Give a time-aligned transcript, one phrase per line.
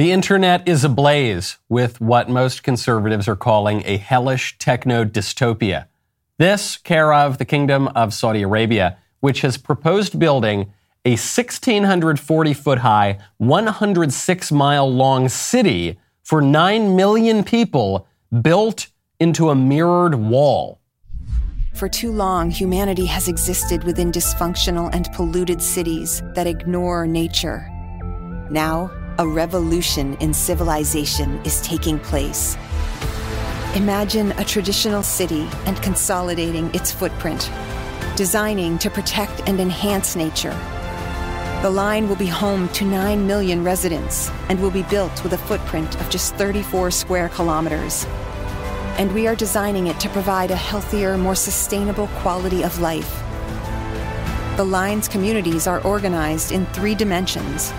[0.00, 5.88] The internet is ablaze with what most conservatives are calling a hellish techno dystopia.
[6.38, 10.72] This, care of the Kingdom of Saudi Arabia, which has proposed building
[11.04, 18.08] a 1,640 foot high, 106 mile long city for 9 million people
[18.40, 18.86] built
[19.18, 20.80] into a mirrored wall.
[21.74, 27.68] For too long, humanity has existed within dysfunctional and polluted cities that ignore nature.
[28.50, 32.56] Now, a revolution in civilization is taking place.
[33.74, 37.50] Imagine a traditional city and consolidating its footprint,
[38.16, 40.56] designing to protect and enhance nature.
[41.62, 45.38] The line will be home to 9 million residents and will be built with a
[45.38, 48.06] footprint of just 34 square kilometers.
[48.96, 53.22] And we are designing it to provide a healthier, more sustainable quality of life.
[54.56, 57.72] The line's communities are organized in three dimensions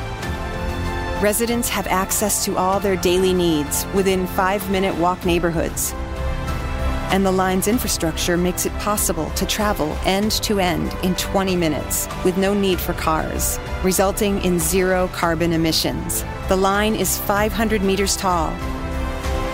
[1.22, 5.94] residents have access to all their daily needs within five minute walk neighborhoods.
[7.14, 12.08] And the line's infrastructure makes it possible to travel end to end in 20 minutes
[12.26, 16.24] with no need for cars, resulting in zero carbon emissions.
[16.48, 18.52] The line is 500 meters tall,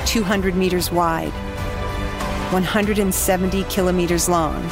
[0.05, 1.33] 200 meters wide,
[2.53, 4.63] 170 kilometers long,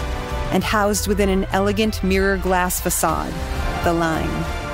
[0.51, 3.33] and housed within an elegant mirror glass facade.
[3.83, 4.64] The line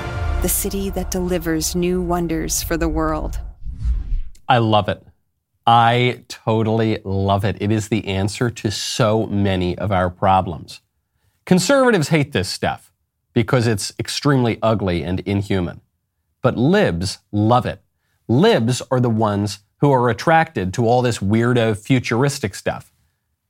[0.42, 3.38] the city that delivers new wonders for the world.
[4.48, 5.00] I love it.
[5.68, 7.56] I totally love it.
[7.60, 10.80] It is the answer to so many of our problems.
[11.46, 12.92] Conservatives hate this stuff
[13.32, 15.80] because it's extremely ugly and inhuman.
[16.42, 17.80] But libs love it.
[18.26, 22.92] Libs are the ones who are attracted to all this weirdo futuristic stuff,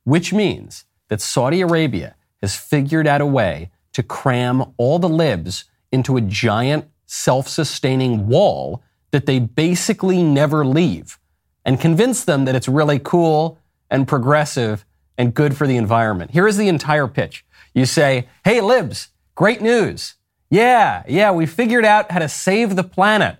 [0.04, 5.64] which means that Saudi Arabia has figured out a way to cram all the libs
[5.92, 11.18] into a giant self sustaining wall that they basically never leave
[11.64, 13.58] and convince them that it's really cool
[13.90, 14.84] and progressive
[15.18, 16.30] and good for the environment.
[16.30, 17.44] Here is the entire pitch.
[17.74, 20.14] You say, Hey, Libs, great news.
[20.50, 23.36] Yeah, yeah, we figured out how to save the planet.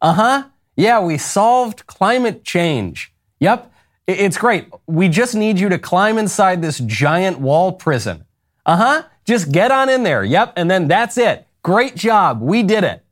[0.00, 0.44] Uh huh.
[0.76, 3.12] Yeah, we solved climate change.
[3.40, 3.72] Yep,
[4.06, 4.68] it's great.
[4.86, 8.24] We just need you to climb inside this giant wall prison.
[8.64, 9.02] Uh huh.
[9.24, 10.24] Just get on in there.
[10.24, 11.46] Yep, and then that's it.
[11.62, 12.40] Great job.
[12.40, 13.04] We did it.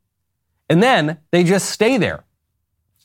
[0.69, 2.25] And then they just stay there.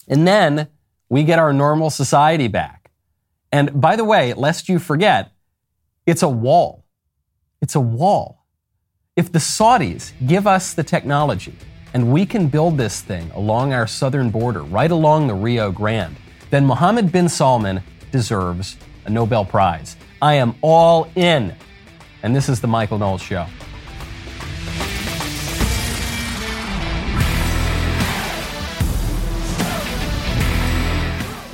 [0.07, 0.67] And then
[1.09, 2.91] we get our normal society back.
[3.51, 5.31] And by the way, lest you forget,
[6.05, 6.85] it's a wall.
[7.61, 8.45] It's a wall.
[9.15, 11.55] If the Saudis give us the technology
[11.93, 16.15] and we can build this thing along our southern border, right along the Rio Grande,
[16.49, 17.81] then Mohammed bin Salman
[18.11, 19.95] deserves a Nobel Prize.
[20.21, 21.55] I am all in.
[22.23, 23.45] And this is the Michael Knowles Show.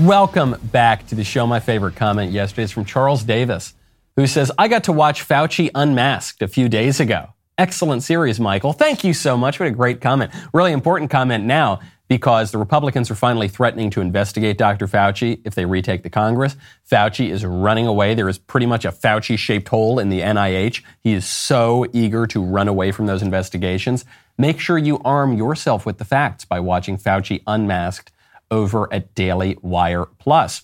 [0.01, 1.45] Welcome back to the show.
[1.45, 3.75] My favorite comment yesterday is from Charles Davis,
[4.15, 7.35] who says, I got to watch Fauci Unmasked a few days ago.
[7.59, 8.73] Excellent series, Michael.
[8.73, 9.59] Thank you so much.
[9.59, 10.31] What a great comment.
[10.55, 14.87] Really important comment now because the Republicans are finally threatening to investigate Dr.
[14.87, 16.55] Fauci if they retake the Congress.
[16.91, 18.15] Fauci is running away.
[18.15, 20.81] There is pretty much a Fauci shaped hole in the NIH.
[21.01, 24.03] He is so eager to run away from those investigations.
[24.35, 28.11] Make sure you arm yourself with the facts by watching Fauci Unmasked
[28.51, 30.63] over at Daily Wire Plus.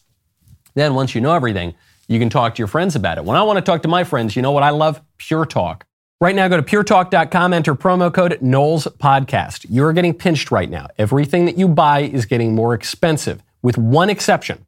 [0.75, 1.73] Then, once you know everything,
[2.07, 3.25] you can talk to your friends about it.
[3.25, 5.01] When I want to talk to my friends, you know what I love?
[5.17, 5.85] Pure Talk.
[6.19, 9.65] Right now, go to puretalk.com, enter promo code Knowles Podcast.
[9.69, 10.87] You're getting pinched right now.
[10.97, 14.65] Everything that you buy is getting more expensive, with one exception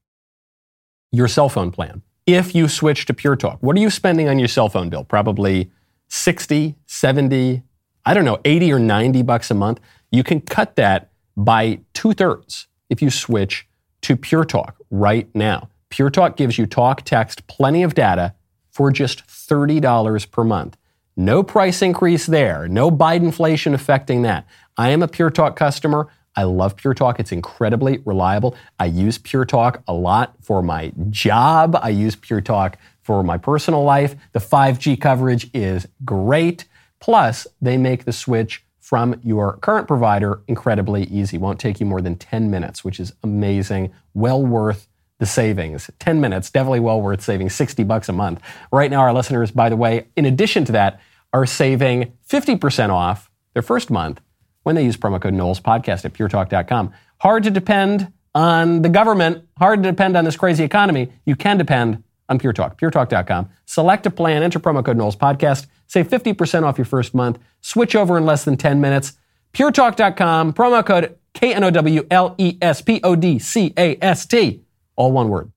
[1.12, 2.04] your cell phone plan.
[2.28, 5.04] If you switch to Pure Talk, what are you spending on your cell phone bill?
[5.04, 5.72] Probably
[6.10, 7.64] 60, 70,
[8.06, 9.80] I don't know, 80 or 90 bucks a month.
[10.12, 13.68] You can cut that by two thirds if you switch
[14.02, 15.70] to Pure Talk right now.
[15.90, 18.34] Pure Talk gives you talk, text, plenty of data
[18.72, 20.78] for just $30 per month.
[21.18, 22.68] No price increase there.
[22.68, 24.48] No Biden inflation affecting that.
[24.78, 26.08] I am a Pure Talk customer.
[26.36, 27.20] I love Pure Talk.
[27.20, 28.56] It's incredibly reliable.
[28.80, 31.78] I use Pure Talk a lot for my job.
[31.82, 34.16] I use Pure Talk for my personal life.
[34.32, 36.66] The 5G coverage is great.
[37.00, 41.38] Plus, they make the switch from your current provider incredibly easy.
[41.38, 43.92] Won't take you more than 10 minutes, which is amazing.
[44.16, 44.88] Well worth
[45.20, 45.92] the savings.
[46.00, 48.42] 10 minutes, definitely well worth saving 60 bucks a month.
[48.72, 51.00] Right now, our listeners, by the way, in addition to that,
[51.34, 54.22] are saving 50% off their first month
[54.64, 56.92] when they use promo code Knowles Podcast at puretalk.com.
[57.20, 61.12] Hard to depend on the government, hard to depend on this crazy economy.
[61.28, 63.50] You can depend on Pure Talk, puretalk.com.
[63.66, 67.96] Select a plan, enter promo code Knowles Podcast, save 50% off your first month, switch
[67.96, 69.14] over in less than 10 minutes.
[69.54, 73.98] puretalk.com, promo code K N O W L E S P O D C A
[74.02, 74.64] S T,
[74.96, 75.52] all one word.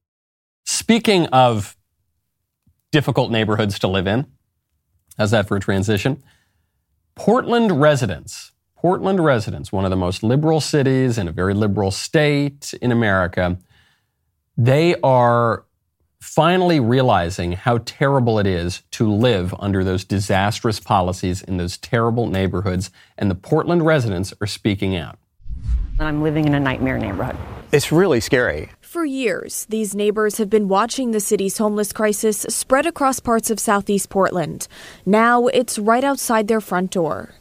[0.64, 1.76] Speaking of
[2.90, 4.26] difficult neighborhoods to live in,
[5.18, 6.22] how's that for a transition?
[7.14, 12.74] Portland residents, Portland residents, one of the most liberal cities in a very liberal state
[12.80, 13.58] in America,
[14.56, 15.64] they are
[16.22, 22.28] finally realizing how terrible it is to live under those disastrous policies in those terrible
[22.28, 25.18] neighborhoods, and the Portland residents are speaking out.
[25.98, 27.36] I'm living in a nightmare neighborhood.
[27.72, 28.70] It's really scary.
[28.80, 33.58] For years, these neighbors have been watching the city's homeless crisis spread across parts of
[33.58, 34.68] southeast Portland.
[35.04, 37.34] Now it's right outside their front door.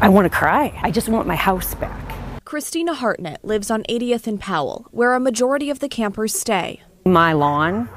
[0.00, 0.76] I want to cry.
[0.82, 2.42] I just want my house back.
[2.44, 6.82] Christina Hartnett lives on 80th and Powell, where a majority of the campers stay.
[7.04, 7.88] My lawn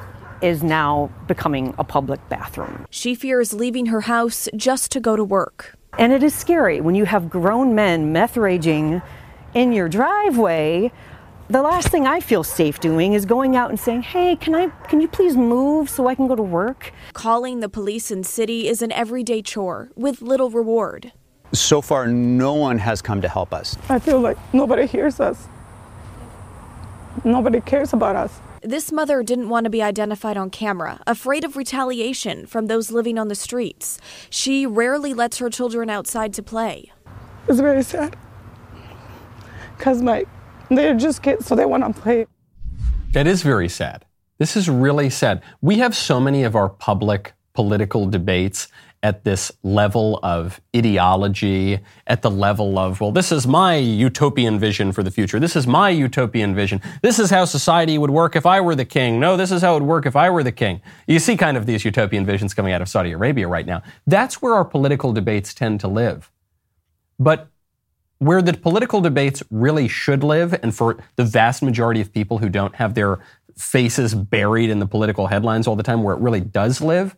[0.41, 2.85] is now becoming a public bathroom.
[2.89, 5.75] She fears leaving her house just to go to work.
[5.97, 9.01] And it is scary when you have grown men meth raging
[9.53, 10.91] in your driveway.
[11.49, 14.69] The last thing I feel safe doing is going out and saying, "Hey, can I
[14.87, 18.69] can you please move so I can go to work?" Calling the police in city
[18.69, 21.11] is an everyday chore with little reward.
[21.51, 23.75] So far no one has come to help us.
[23.89, 25.49] I feel like nobody hears us.
[27.25, 28.39] Nobody cares about us.
[28.63, 33.17] This mother didn't want to be identified on camera, afraid of retaliation from those living
[33.17, 33.99] on the streets.
[34.29, 36.91] She rarely lets her children outside to play.
[37.47, 38.15] It's very sad.
[39.75, 40.25] Because my,
[40.69, 42.27] they're just kids, so they want to play.
[43.13, 44.05] That is very sad.
[44.37, 45.41] This is really sad.
[45.61, 48.67] We have so many of our public political debates
[49.03, 54.91] at this level of ideology, at the level of, well, this is my utopian vision
[54.91, 55.39] for the future.
[55.39, 56.81] This is my utopian vision.
[57.01, 59.19] This is how society would work if I were the king.
[59.19, 60.81] No, this is how it would work if I were the king.
[61.07, 63.81] You see kind of these utopian visions coming out of Saudi Arabia right now.
[64.05, 66.31] That's where our political debates tend to live.
[67.17, 67.47] But
[68.19, 72.49] where the political debates really should live, and for the vast majority of people who
[72.49, 73.17] don't have their
[73.57, 77.15] faces buried in the political headlines all the time, where it really does live,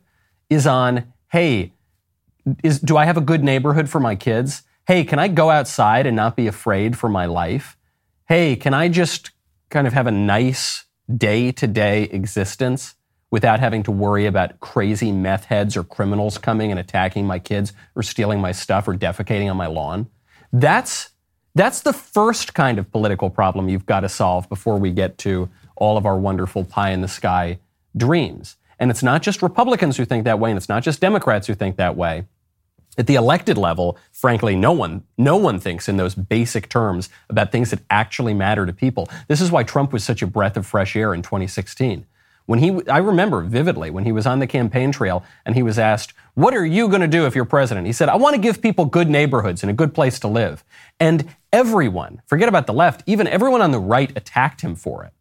[0.50, 1.74] is on hey,
[2.64, 4.62] is, do I have a good neighborhood for my kids?
[4.86, 7.76] Hey, can I go outside and not be afraid for my life?
[8.28, 9.32] Hey, can I just
[9.72, 10.86] kind of have a nice
[11.18, 12.94] day to day existence
[13.32, 17.74] without having to worry about crazy meth heads or criminals coming and attacking my kids
[17.96, 20.06] or stealing my stuff or defecating on my lawn?
[20.52, 21.10] That's,
[21.56, 25.50] that's the first kind of political problem you've got to solve before we get to
[25.78, 27.58] all of our wonderful pie in the sky
[27.98, 28.56] dreams.
[28.80, 31.54] And it's not just Republicans who think that way, and it's not just Democrats who
[31.54, 32.26] think that way.
[32.96, 37.52] At the elected level, frankly, no one, no one thinks in those basic terms about
[37.52, 39.10] things that actually matter to people.
[39.28, 42.06] This is why Trump was such a breath of fresh air in 2016.
[42.46, 45.80] When he, I remember vividly when he was on the campaign trail and he was
[45.80, 47.88] asked, What are you going to do if you're president?
[47.88, 50.64] He said, I want to give people good neighborhoods and a good place to live.
[51.00, 55.14] And everyone, forget about the left, even everyone on the right attacked him for it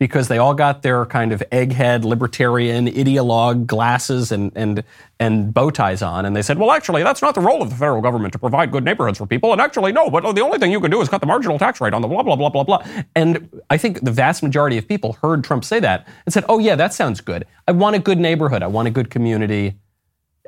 [0.00, 4.82] because they all got their kind of egghead libertarian ideologue glasses and, and,
[5.20, 6.24] and bow ties on.
[6.24, 8.72] And they said, well, actually, that's not the role of the federal government to provide
[8.72, 9.52] good neighborhoods for people.
[9.52, 11.82] And actually, no, but the only thing you can do is cut the marginal tax
[11.82, 12.82] rate on the blah, blah, blah, blah, blah.
[13.14, 16.58] And I think the vast majority of people heard Trump say that and said, oh,
[16.58, 17.46] yeah, that sounds good.
[17.68, 18.62] I want a good neighborhood.
[18.62, 19.74] I want a good community.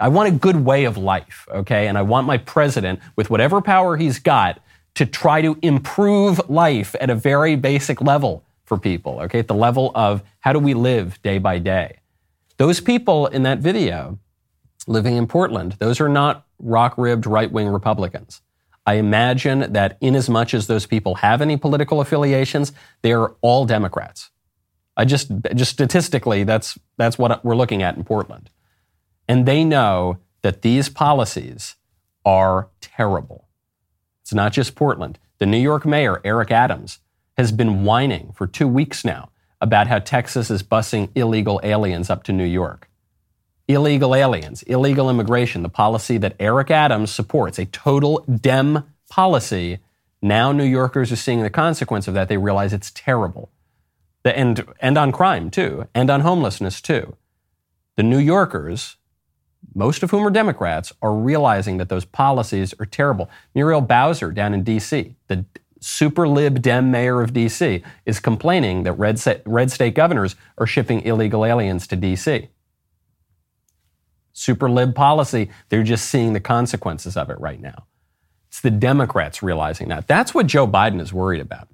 [0.00, 1.88] I want a good way of life, okay?
[1.88, 4.62] And I want my president, with whatever power he's got,
[4.94, 9.54] to try to improve life at a very basic level for people, okay, at the
[9.54, 11.99] level of how do we live day by day.
[12.56, 14.18] Those people in that video
[14.87, 18.40] living in Portland, those are not rock ribbed right wing Republicans.
[18.87, 23.66] I imagine that in as much as those people have any political affiliations, they're all
[23.66, 24.30] Democrats.
[24.97, 28.49] I just, just statistically, that's, that's what we're looking at in Portland.
[29.28, 31.76] And they know that these policies
[32.25, 33.49] are terrible.
[34.23, 35.18] It's not just Portland.
[35.40, 37.00] The New York mayor, Eric Adams,
[37.36, 42.24] has been whining for two weeks now about how Texas is busing illegal aliens up
[42.24, 42.88] to New York.
[43.68, 49.78] Illegal aliens, illegal immigration, the policy that Eric Adams supports, a total Dem policy.
[50.20, 52.28] Now New Yorkers are seeing the consequence of that.
[52.28, 53.50] They realize it's terrible.
[54.24, 57.16] And, and on crime, too, and on homelessness, too.
[57.96, 58.96] The New Yorkers,
[59.74, 63.30] most of whom are Democrats, are realizing that those policies are terrible.
[63.54, 65.44] Muriel Bowser down in D.C., the
[65.82, 71.02] super lib dem mayor of D.C., is complaining that red, red state governors are shipping
[71.02, 72.48] illegal aliens to D.C.
[74.32, 77.86] Super lib policy, they're just seeing the consequences of it right now.
[78.48, 80.06] It's the Democrats realizing that.
[80.06, 81.68] That's what Joe Biden is worried about.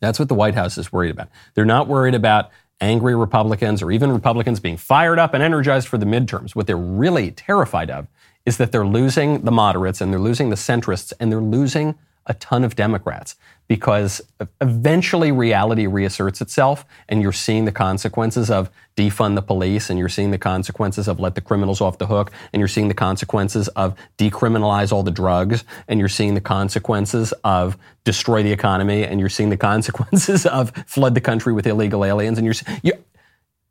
[0.00, 1.28] That's what the White House is worried about.
[1.54, 5.98] They're not worried about angry Republicans or even Republicans being fired up and energized for
[5.98, 6.54] the midterms.
[6.54, 8.06] What they're really terrified of
[8.46, 11.96] is that they're losing the moderates and they're losing the centrists and they're losing
[12.26, 13.36] a ton of Democrats
[13.68, 14.22] because
[14.60, 20.08] eventually reality reasserts itself and you're seeing the consequences of defund the police and you're
[20.08, 23.68] seeing the consequences of let the criminals off the hook and you're seeing the consequences
[23.68, 29.20] of decriminalize all the drugs and you're seeing the consequences of destroy the economy and
[29.20, 32.92] you're seeing the consequences of flood the country with illegal aliens and you're, you,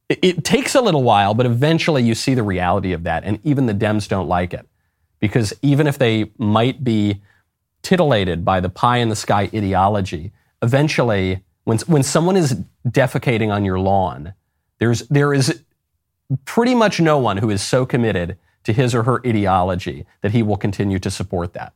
[0.09, 3.25] it takes a little while, but eventually you see the reality of that.
[3.25, 4.65] And even the Dems don't like it.
[5.19, 7.21] Because even if they might be
[7.87, 13.63] titillated by the pie in the sky ideology, eventually, when, when someone is defecating on
[13.63, 14.33] your lawn,
[14.79, 15.63] there's, there is
[16.43, 20.43] pretty much no one who is so committed to his or her ideology that he
[20.43, 21.71] will continue to support that.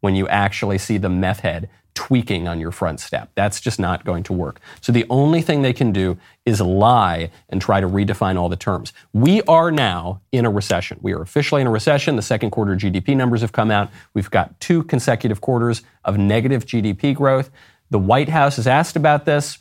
[0.00, 3.28] When you actually see the meth head tweaking on your front step.
[3.34, 4.60] That's just not going to work.
[4.80, 8.54] So the only thing they can do is lie and try to redefine all the
[8.54, 8.92] terms.
[9.12, 11.00] We are now in a recession.
[11.02, 12.14] We are officially in a recession.
[12.14, 13.90] The second quarter GDP numbers have come out.
[14.14, 17.50] We've got two consecutive quarters of negative GDP growth.
[17.90, 19.58] The White House is asked about this.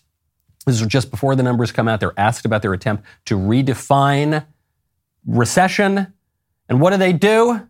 [0.67, 1.99] This is just before the numbers come out.
[1.99, 4.45] They're asked about their attempt to redefine
[5.25, 6.13] recession.
[6.69, 7.67] And what do they do?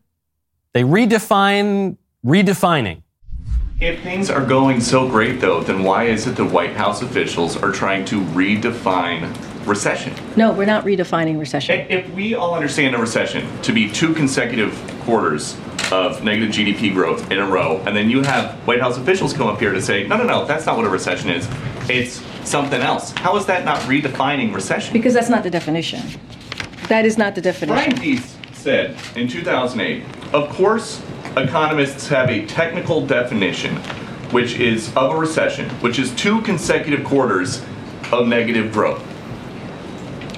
[0.73, 1.95] They redefine
[2.25, 3.03] redefining.
[3.79, 7.55] If things are going so great, though, then why is it the White House officials
[7.55, 9.31] are trying to redefine
[9.67, 10.15] recession?
[10.35, 11.85] No, we're not redefining recession.
[11.87, 15.55] If we all understand a recession to be two consecutive quarters
[15.91, 19.45] of negative GDP growth in a row, and then you have White House officials come
[19.45, 21.47] up here to say, no, no, no, that's not what a recession is.
[21.87, 23.11] It's something else.
[23.11, 24.91] How is that not redefining recession?
[24.91, 26.01] Because that's not the definition.
[26.87, 27.91] That is not the definition.
[27.91, 30.03] Brian Deese said in 2008,
[30.33, 30.99] of course,
[31.43, 33.75] economists have a technical definition,
[34.31, 37.63] which is of a recession, which is two consecutive quarters
[38.11, 39.03] of negative growth.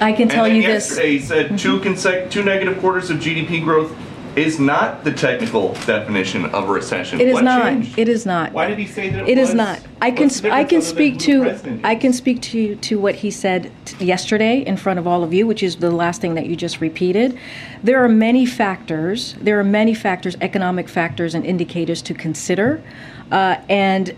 [0.00, 1.22] I can tell and you yesterday this.
[1.22, 1.88] he said two mm-hmm.
[1.88, 3.94] consec- two negative quarters of GDP growth
[4.36, 7.20] is not the technical definition of a recession.
[7.20, 7.62] It is What not.
[7.62, 7.98] changed?
[7.98, 8.52] It is not.
[8.52, 9.80] Why did he say that it It is not.
[10.00, 12.98] I can sp- I can speak than who the to I can speak to to
[12.98, 16.20] what he said t- yesterday in front of all of you, which is the last
[16.20, 17.38] thing that you just repeated.
[17.82, 19.34] There are many factors.
[19.40, 22.82] There are many factors, economic factors and indicators to consider,
[23.30, 24.14] uh, and.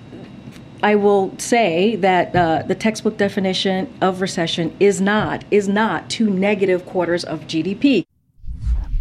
[0.84, 6.28] I will say that uh, the textbook definition of recession is not is not two
[6.28, 8.04] negative quarters of GDP.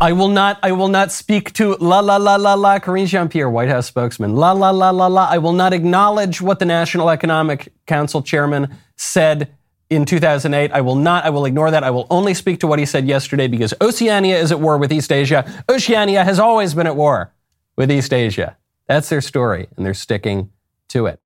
[0.02, 0.58] I will not.
[0.64, 2.80] I will not speak to la la la la la.
[2.80, 4.36] Karine Jean-Pierre, White House spokesman.
[4.36, 5.28] La la la la la.
[5.30, 9.54] I will not acknowledge what the National Economic Council chairman said
[9.92, 10.72] in 2008.
[10.72, 11.24] I will not.
[11.24, 11.84] I will ignore that.
[11.84, 14.92] I will only speak to what he said yesterday because Oceania is at war with
[14.92, 15.48] Eastasia.
[15.70, 17.32] Oceania has always been at war
[17.76, 18.56] with Eastasia.
[18.88, 20.50] That's their story, and they're sticking
[20.88, 21.20] to it.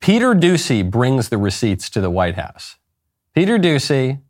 [0.00, 2.78] Peter Doocy brings the receipts to the White House.
[3.32, 4.20] Peter Doocy,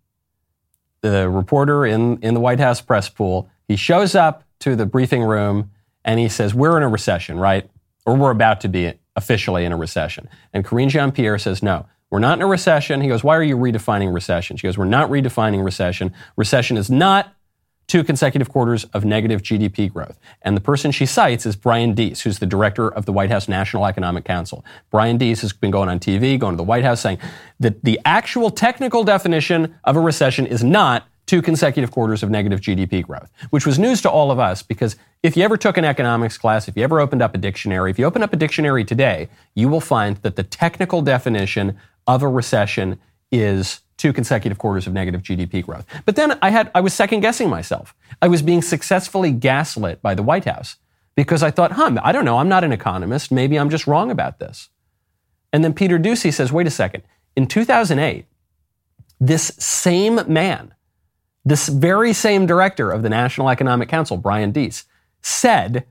[1.00, 5.22] the reporter in, in the White House press pool, he shows up to the briefing
[5.22, 5.70] room
[6.04, 7.70] and he says, We're in a recession, right?
[8.06, 10.28] Or we're about to be officially in a recession.
[10.52, 13.02] And Karine Jean Pierre says, No, we're not in a recession.
[13.02, 14.56] He goes, Why are you redefining recession?
[14.56, 16.14] She goes, We're not redefining recession.
[16.36, 17.34] Recession is not
[17.86, 20.18] two consecutive quarters of negative GDP growth.
[20.42, 23.48] And the person she cites is Brian Deese, who's the director of the White House
[23.48, 24.64] National Economic Council.
[24.90, 27.18] Brian Deese has been going on TV, going to the White House, saying
[27.60, 32.60] that the actual technical definition of a recession is not two consecutive quarters of negative
[32.60, 35.84] GDP growth, which was news to all of us because if you ever took an
[35.84, 38.84] economics class, if you ever opened up a dictionary, if you open up a dictionary
[38.84, 42.98] today, you will find that the technical definition of a recession
[43.30, 45.84] is two consecutive quarters of negative GDP growth.
[46.06, 47.94] But then I had I was second guessing myself.
[48.22, 50.76] I was being successfully gaslit by the White House
[51.14, 53.30] because I thought, huh, I don't know, I'm not an economist.
[53.30, 54.70] Maybe I'm just wrong about this.
[55.52, 57.02] And then Peter Doocy says, wait a second.
[57.36, 58.24] In 2008,
[59.20, 60.74] this same man,
[61.48, 64.84] this very same director of the National Economic Council, Brian Deese,
[65.22, 65.84] said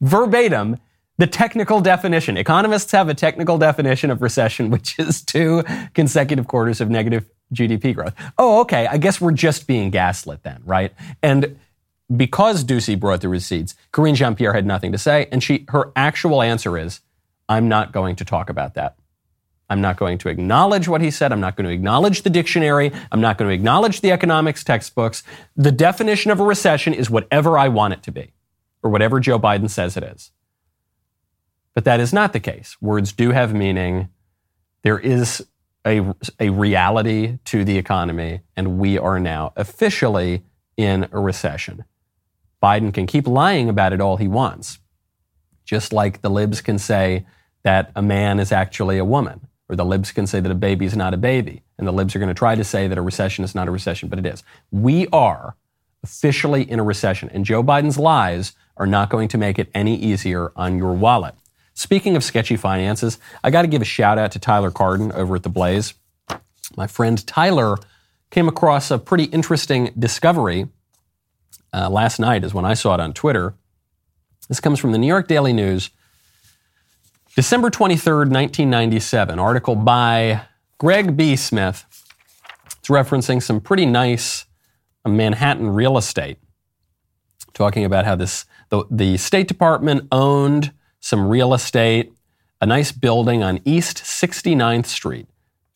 [0.00, 0.78] verbatim
[1.18, 2.36] the technical definition.
[2.36, 5.62] Economists have a technical definition of recession, which is two
[5.94, 8.14] consecutive quarters of negative GDP growth.
[8.38, 8.86] Oh, okay.
[8.86, 10.92] I guess we're just being gaslit then, right?
[11.22, 11.58] And
[12.14, 15.28] because Doocy brought the receipts, Karine Jean Pierre had nothing to say.
[15.30, 17.00] And she, her actual answer is,
[17.48, 18.96] I'm not going to talk about that.
[19.70, 21.32] I'm not going to acknowledge what he said.
[21.32, 22.92] I'm not going to acknowledge the dictionary.
[23.10, 25.22] I'm not going to acknowledge the economics textbooks.
[25.56, 28.32] The definition of a recession is whatever I want it to be,
[28.82, 30.32] or whatever Joe Biden says it is.
[31.74, 32.76] But that is not the case.
[32.80, 34.10] Words do have meaning.
[34.82, 35.46] There is
[35.86, 40.44] a, a reality to the economy, and we are now officially
[40.76, 41.84] in a recession.
[42.62, 44.78] Biden can keep lying about it all he wants,
[45.64, 47.26] just like the libs can say
[47.62, 50.84] that a man is actually a woman, or the libs can say that a baby
[50.84, 53.02] is not a baby, and the libs are going to try to say that a
[53.02, 54.42] recession is not a recession, but it is.
[54.70, 55.56] We are
[56.02, 59.96] officially in a recession, and Joe Biden's lies are not going to make it any
[59.96, 61.34] easier on your wallet.
[61.72, 65.36] Speaking of sketchy finances, I got to give a shout out to Tyler Carden over
[65.36, 65.94] at The Blaze.
[66.76, 67.76] My friend Tyler
[68.30, 70.68] came across a pretty interesting discovery
[71.72, 73.54] uh, last night, is when I saw it on Twitter.
[74.48, 75.90] This comes from the New York Daily News,
[77.36, 80.42] December 23rd, 1997, article by
[80.78, 81.34] Greg B.
[81.34, 81.84] Smith.
[82.78, 84.46] It's referencing some pretty nice
[85.04, 86.38] uh, Manhattan real estate,
[87.52, 92.12] talking about how this the, the State Department owned some real estate,
[92.60, 95.26] a nice building on East 69th Street,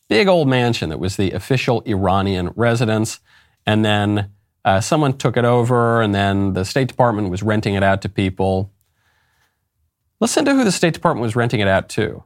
[0.07, 3.19] big old mansion that was the official Iranian residence,
[3.65, 4.31] and then
[4.63, 8.07] uh, someone took it over, and then the State Department was renting it out to
[8.07, 8.71] people.
[10.21, 12.25] Listen to who the State Department was renting it out to.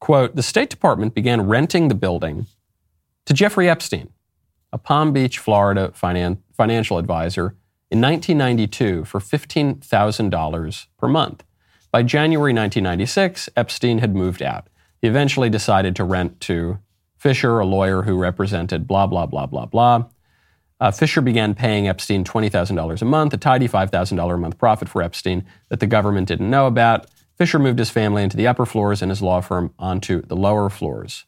[0.00, 2.46] Quote The State Department began renting the building
[3.26, 4.10] to Jeffrey Epstein,
[4.72, 7.54] a Palm Beach, Florida finan- financial advisor,
[7.90, 11.44] in 1992 for $15,000 per month.
[11.92, 14.68] By January 1996, Epstein had moved out.
[15.00, 16.78] He eventually decided to rent to
[17.16, 20.04] Fisher, a lawyer who represented blah, blah, blah, blah, blah.
[20.78, 25.02] Uh, Fisher began paying Epstein $20,000 a month, a tidy $5,000 a month profit for
[25.02, 27.06] Epstein that the government didn't know about.
[27.36, 30.68] Fisher moved his family into the upper floors and his law firm onto the lower
[30.68, 31.24] floors.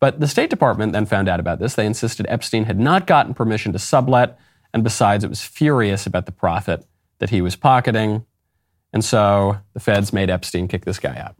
[0.00, 1.74] But the State Department then found out about this.
[1.74, 4.38] They insisted Epstein had not gotten permission to sublet,
[4.72, 6.84] and besides, it was furious about the profit
[7.18, 8.24] that he was pocketing.
[8.92, 11.36] And so the feds made Epstein kick this guy out.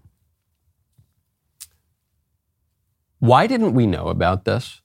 [3.19, 4.80] Why didn't we know about this?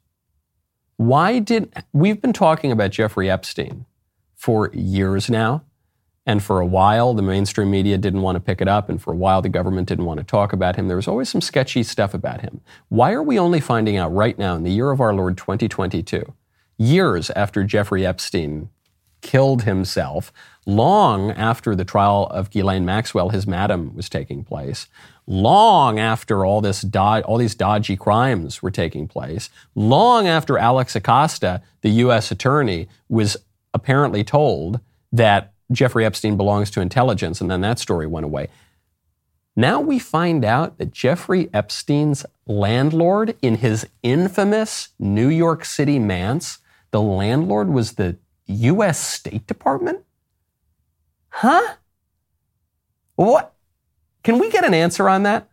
[0.98, 3.86] Why did we've been talking about Jeffrey Epstein
[4.36, 5.64] for years now?
[6.26, 8.90] And for a while, the mainstream media didn't want to pick it up.
[8.90, 10.88] And for a while, the government didn't want to talk about him.
[10.88, 12.62] There was always some sketchy stuff about him.
[12.90, 16.34] Why are we only finding out right now, in the year of our Lord 2022,
[16.78, 18.70] years after Jeffrey Epstein
[19.22, 20.32] killed himself,
[20.66, 24.88] long after the trial of Ghislaine Maxwell, his madam, was taking place,
[25.28, 31.62] long after all this all these dodgy crimes were taking place, long after Alex Acosta,
[31.82, 32.32] the U.S.
[32.32, 33.38] attorney, was
[33.74, 34.80] apparently told
[35.12, 38.50] that Jeffrey Epstein belongs to intelligence, and then that story went away.
[39.56, 46.60] Now we find out that Jeffrey Epstein's landlord in his infamous New York City manse,
[46.92, 49.00] the landlord was the U.S.
[49.00, 50.04] State Department?
[51.30, 51.76] Huh?
[53.16, 53.55] What?
[54.26, 55.50] Can we get an answer on that?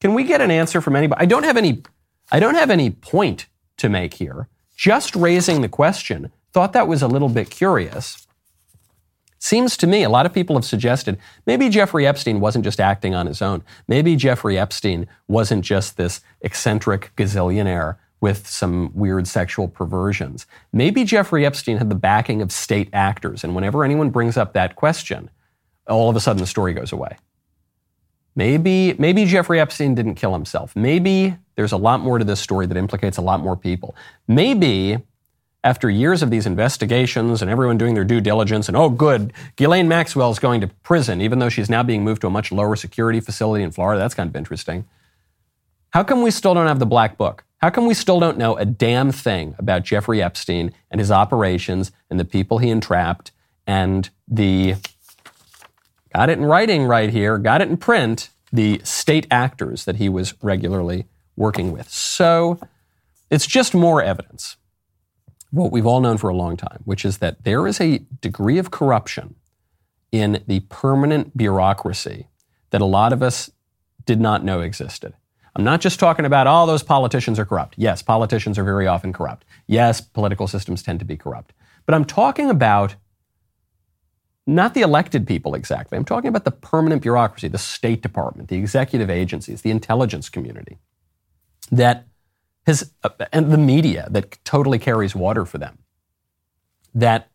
[0.00, 1.22] Can we get an answer from anybody?
[1.22, 1.84] I don't have any
[2.32, 4.48] I don't have any point to make here.
[4.76, 8.26] Just raising the question, thought that was a little bit curious.
[9.38, 13.14] Seems to me, a lot of people have suggested maybe Jeffrey Epstein wasn't just acting
[13.14, 13.62] on his own.
[13.86, 20.46] Maybe Jeffrey Epstein wasn't just this eccentric gazillionaire with some weird sexual perversions.
[20.72, 24.74] Maybe Jeffrey Epstein had the backing of state actors, and whenever anyone brings up that
[24.74, 25.30] question,
[25.86, 27.16] all of a sudden the story goes away.
[28.36, 30.76] Maybe, maybe Jeffrey Epstein didn't kill himself.
[30.76, 33.96] Maybe there's a lot more to this story that implicates a lot more people.
[34.28, 34.98] Maybe
[35.64, 39.88] after years of these investigations and everyone doing their due diligence, and oh, good, Ghislaine
[39.88, 42.76] Maxwell is going to prison, even though she's now being moved to a much lower
[42.76, 43.98] security facility in Florida.
[43.98, 44.84] That's kind of interesting.
[45.90, 47.42] How come we still don't have the black book?
[47.58, 51.90] How come we still don't know a damn thing about Jeffrey Epstein and his operations
[52.10, 53.32] and the people he entrapped
[53.66, 54.76] and the,
[56.16, 60.08] got it in writing right here, got it in print, the state actors that he
[60.08, 61.04] was regularly
[61.36, 61.90] working with?
[61.90, 62.58] So
[63.30, 64.56] it's just more evidence
[65.50, 68.56] what we've all known for a long time, which is that there is a degree
[68.56, 69.34] of corruption
[70.10, 72.28] in the permanent bureaucracy
[72.70, 73.50] that a lot of us
[74.06, 75.12] did not know existed.
[75.54, 77.74] I'm not just talking about all oh, those politicians are corrupt.
[77.76, 79.44] Yes, politicians are very often corrupt.
[79.66, 81.52] Yes, political systems tend to be corrupt.
[81.84, 82.94] But I'm talking about
[84.46, 85.98] not the elected people exactly.
[85.98, 90.78] I'm talking about the permanent bureaucracy, the State Department, the executive agencies, the intelligence community
[91.72, 92.06] that
[92.66, 95.78] has, uh, and the media that totally carries water for them,
[96.94, 97.28] that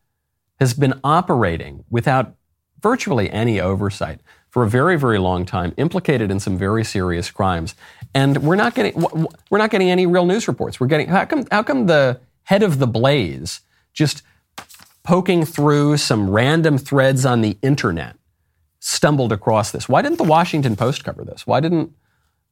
[0.59, 2.35] has been operating without
[2.81, 7.75] virtually any oversight for a very, very long time, implicated in some very serious crimes.
[8.13, 8.93] And we're not getting,
[9.49, 10.79] we're not getting any real news reports.
[10.79, 13.61] We're getting, how come, how come the head of the blaze
[13.93, 14.23] just
[15.03, 18.17] poking through some random threads on the internet
[18.79, 19.89] stumbled across this?
[19.89, 21.45] Why didn't the Washington Post cover this?
[21.45, 21.93] Why didn't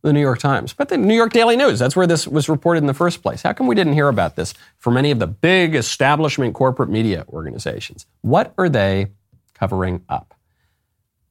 [0.02, 1.80] the New York Times, but the New York Daily News.
[1.80, 3.42] That's where this was reported in the first place.
[3.42, 7.26] How come we didn't hear about this from any of the big establishment corporate media
[7.30, 8.06] organizations?
[8.22, 9.12] What are they
[9.54, 10.34] covering up?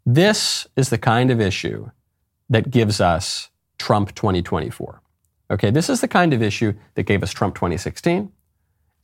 [0.05, 1.91] This is the kind of issue
[2.51, 5.01] that gives us Trump 2024.
[5.51, 8.31] Okay, this is the kind of issue that gave us Trump 2016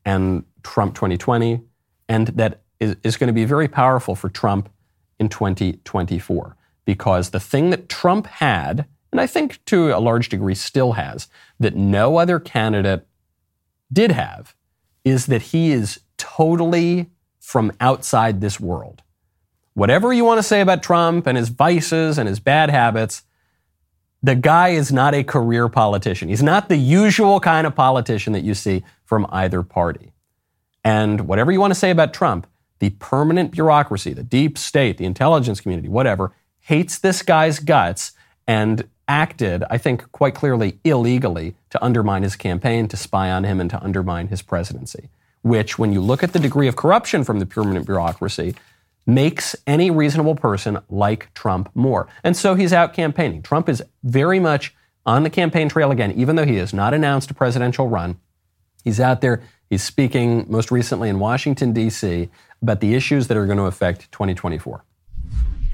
[0.05, 1.63] and Trump 2020,
[2.09, 4.69] and that is, is going to be very powerful for Trump
[5.19, 10.55] in 2024 because the thing that Trump had, and I think to a large degree
[10.55, 13.07] still has, that no other candidate
[13.93, 14.55] did have,
[15.05, 19.03] is that he is totally from outside this world.
[19.75, 23.23] Whatever you want to say about Trump and his vices and his bad habits,
[24.23, 26.29] the guy is not a career politician.
[26.29, 30.14] He's not the usual kind of politician that you see from either party.
[30.85, 32.47] And whatever you want to say about Trump,
[32.79, 38.13] the permanent bureaucracy, the deep state, the intelligence community, whatever, hates this guy's guts
[38.47, 43.61] and acted, I think, quite clearly illegally to undermine his campaign, to spy on him,
[43.61, 45.09] and to undermine his presidency.
[45.43, 48.55] Which, when you look at the degree of corruption from the permanent bureaucracy,
[49.07, 52.09] makes any reasonable person like Trump more.
[52.23, 53.43] And so he's out campaigning.
[53.43, 57.31] Trump is very much on the campaign trail again, even though he has not announced
[57.31, 58.19] a presidential run.
[58.83, 59.43] He's out there.
[59.75, 62.31] He's speaking most recently in Washington, D.C.,
[62.63, 64.85] about the issues that are going to affect 2024.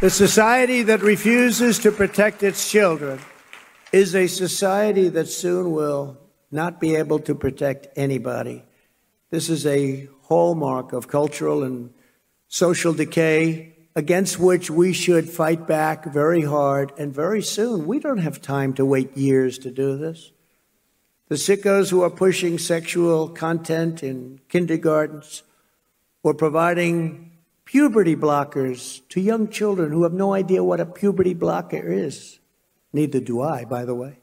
[0.01, 3.21] The society that refuses to protect its children
[3.93, 6.17] is a society that soon will
[6.51, 8.65] not be able to protect anybody.
[9.29, 11.93] This is a hallmark of cultural and
[12.49, 17.87] social decay against which we should fight back very hard and very soon.
[17.87, 20.33] We don't have time to wait years to do this.
[21.31, 25.45] The sickos who are pushing sexual content in kindergartens
[26.25, 27.31] or providing
[27.65, 32.41] puberty blockers to young children who have no idea what a puberty blocker is.
[32.93, 34.19] Neither do I, by the way.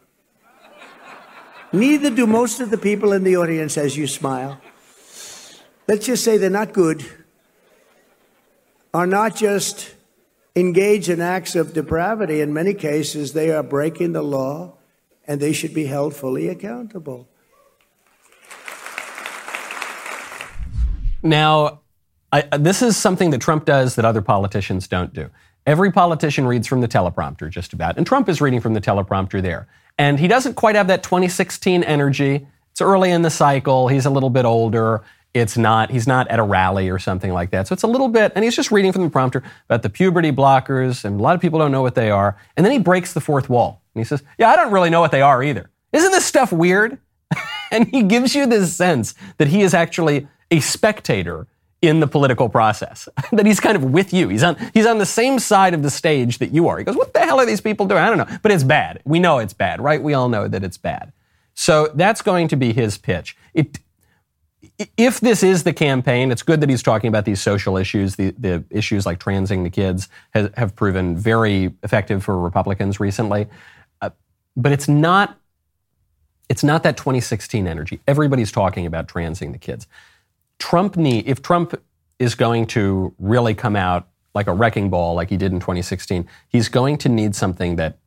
[1.72, 4.60] Neither do most of the people in the audience as you smile.
[5.88, 7.06] Let's just say they're not good,
[8.94, 9.96] are not just
[10.58, 12.42] engaged in acts of depravity.
[12.42, 14.77] In many cases, they are breaking the law
[15.28, 17.28] and they should be held fully accountable.
[21.22, 21.82] Now,
[22.32, 25.30] I, this is something that Trump does that other politicians don't do.
[25.66, 29.42] Every politician reads from the teleprompter, just about, and Trump is reading from the teleprompter
[29.42, 29.68] there.
[29.98, 32.48] And he doesn't quite have that 2016 energy.
[32.72, 33.88] It's early in the cycle.
[33.88, 35.04] He's a little bit older.
[35.34, 37.68] It's not, he's not at a rally or something like that.
[37.68, 40.32] So it's a little bit, and he's just reading from the prompter about the puberty
[40.32, 42.38] blockers, and a lot of people don't know what they are.
[42.56, 43.82] And then he breaks the fourth wall.
[43.98, 45.72] And he says, Yeah, I don't really know what they are either.
[45.92, 47.00] Isn't this stuff weird?
[47.72, 51.48] and he gives you this sense that he is actually a spectator
[51.82, 53.10] in the political process.
[53.32, 54.30] that he's kind of with you.
[54.30, 56.78] He's on he's on the same side of the stage that you are.
[56.78, 58.02] He goes, "What the hell are these people doing?
[58.02, 59.02] I don't know." But it's bad.
[59.04, 60.02] We know it's bad, right?
[60.02, 61.12] We all know that it's bad.
[61.56, 63.36] So that's going to be his pitch.
[63.56, 63.80] It
[64.98, 68.16] if this is the campaign, it's good that he's talking about these social issues.
[68.16, 73.48] The, the issues like transing the kids has, have proven very effective for Republicans recently.
[74.58, 75.40] But it's not,
[76.50, 78.02] it's not that 2016 energy.
[78.08, 79.88] Everybody's talking about transing the kids.
[80.60, 81.80] Trump need, if Trump
[82.20, 86.28] is going to really come out like a wrecking ball like he did in 2016,
[86.50, 88.00] he's going to need something that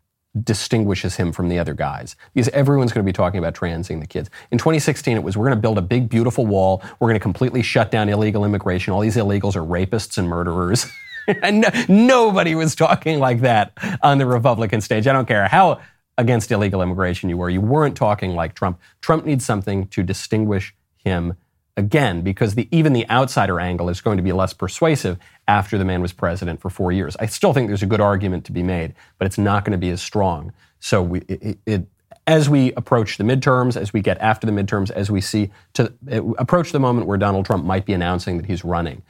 [0.44, 4.06] distinguishes him from the other guys because everyone's going to be talking about transing the
[4.06, 4.30] kids.
[4.50, 6.82] In 2016, it was we're going to build a big, beautiful wall.
[6.98, 8.92] We're going to completely shut down illegal immigration.
[8.92, 10.86] All these illegals are rapists and murderers.
[11.42, 15.06] and no, nobody was talking like that on the Republican stage.
[15.06, 15.80] I don't care how
[16.20, 17.48] against illegal immigration you were.
[17.48, 18.78] You weren't talking like Trump.
[19.00, 21.34] Trump needs something to distinguish him
[21.78, 25.84] again because the, even the outsider angle is going to be less persuasive after the
[25.84, 27.16] man was president for four years.
[27.18, 29.78] I still think there's a good argument to be made, but it's not going to
[29.78, 30.52] be as strong.
[30.78, 31.86] So we, it, it,
[32.26, 35.90] as we approach the midterms, as we get after the midterms, as we see to
[36.36, 39.02] approach the moment where Donald Trump might be announcing that he's running,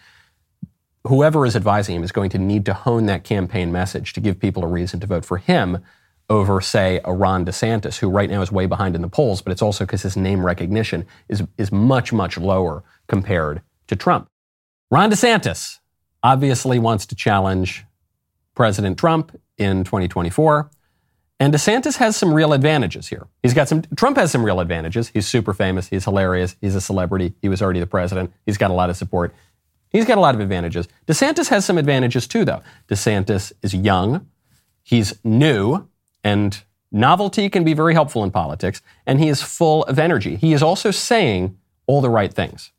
[1.08, 4.38] whoever is advising him is going to need to hone that campaign message to give
[4.38, 5.78] people a reason to vote for him
[6.30, 9.50] over, say, a Ron DeSantis, who right now is way behind in the polls, but
[9.50, 14.28] it's also because his name recognition is, is much, much lower compared to Trump.
[14.90, 15.78] Ron DeSantis
[16.22, 17.84] obviously wants to challenge
[18.54, 20.70] President Trump in 2024.
[21.40, 23.26] And DeSantis has some real advantages here.
[23.42, 25.08] He's got some, Trump has some real advantages.
[25.08, 25.88] He's super famous.
[25.88, 26.54] He's hilarious.
[26.60, 27.34] He's a celebrity.
[27.40, 28.32] He was already the president.
[28.44, 29.34] He's got a lot of support.
[29.88, 30.86] He's got a lot of advantages.
[31.06, 32.62] DeSantis has some advantages too, though.
[32.88, 34.26] DeSantis is young.
[34.82, 35.88] He's new.
[36.22, 40.36] And novelty can be very helpful in politics, and he is full of energy.
[40.36, 41.56] He is also saying
[41.86, 42.72] all the right things.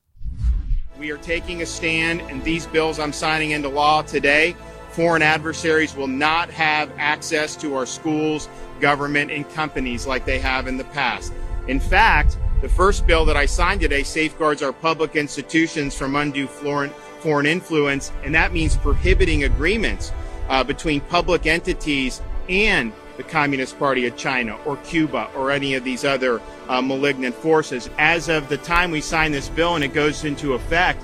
[1.00, 4.56] We are taking a stand, and these bills I'm signing into law today,
[4.92, 8.50] foreign adversaries will not have access to our schools,
[8.80, 11.34] government, and companies like they have in the past.
[11.68, 16.46] In fact, the first bill that I signed today safeguards our public institutions from undue
[16.46, 20.12] foreign influence, and that means prohibiting agreements
[20.50, 25.84] uh, between public entities and the Communist Party of China or Cuba or any of
[25.84, 27.90] these other uh, malignant forces.
[27.98, 31.04] As of the time we sign this bill and it goes into effect,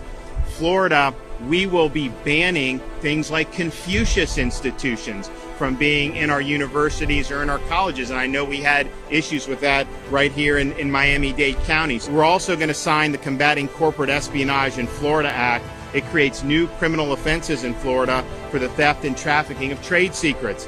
[0.58, 1.14] Florida
[1.46, 7.50] we will be banning things like Confucius institutions from being in our universities or in
[7.50, 8.10] our colleges.
[8.10, 12.10] And I know we had issues with that right here in, in Miami Dade counties.
[12.10, 15.66] We're also going to sign the Combating Corporate Espionage in Florida Act.
[15.94, 20.68] It creates new criminal offenses in Florida for the theft and trafficking of trade secrets.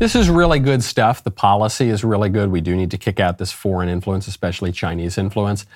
[0.00, 1.22] This is really good stuff.
[1.22, 2.50] The policy is really good.
[2.50, 5.66] We do need to kick out this foreign influence, especially Chinese influence.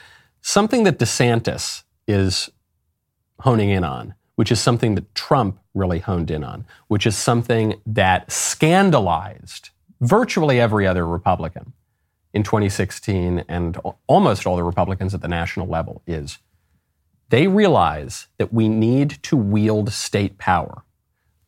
[0.40, 2.50] Something that DeSantis is
[3.40, 7.74] honing in on, which is something that Trump really honed in on, which is something
[7.84, 9.68] that scandalized
[10.00, 11.74] virtually every other Republican
[12.32, 16.38] in 2016 and almost all the Republicans at the national level is
[17.28, 20.83] they realize that we need to wield state power.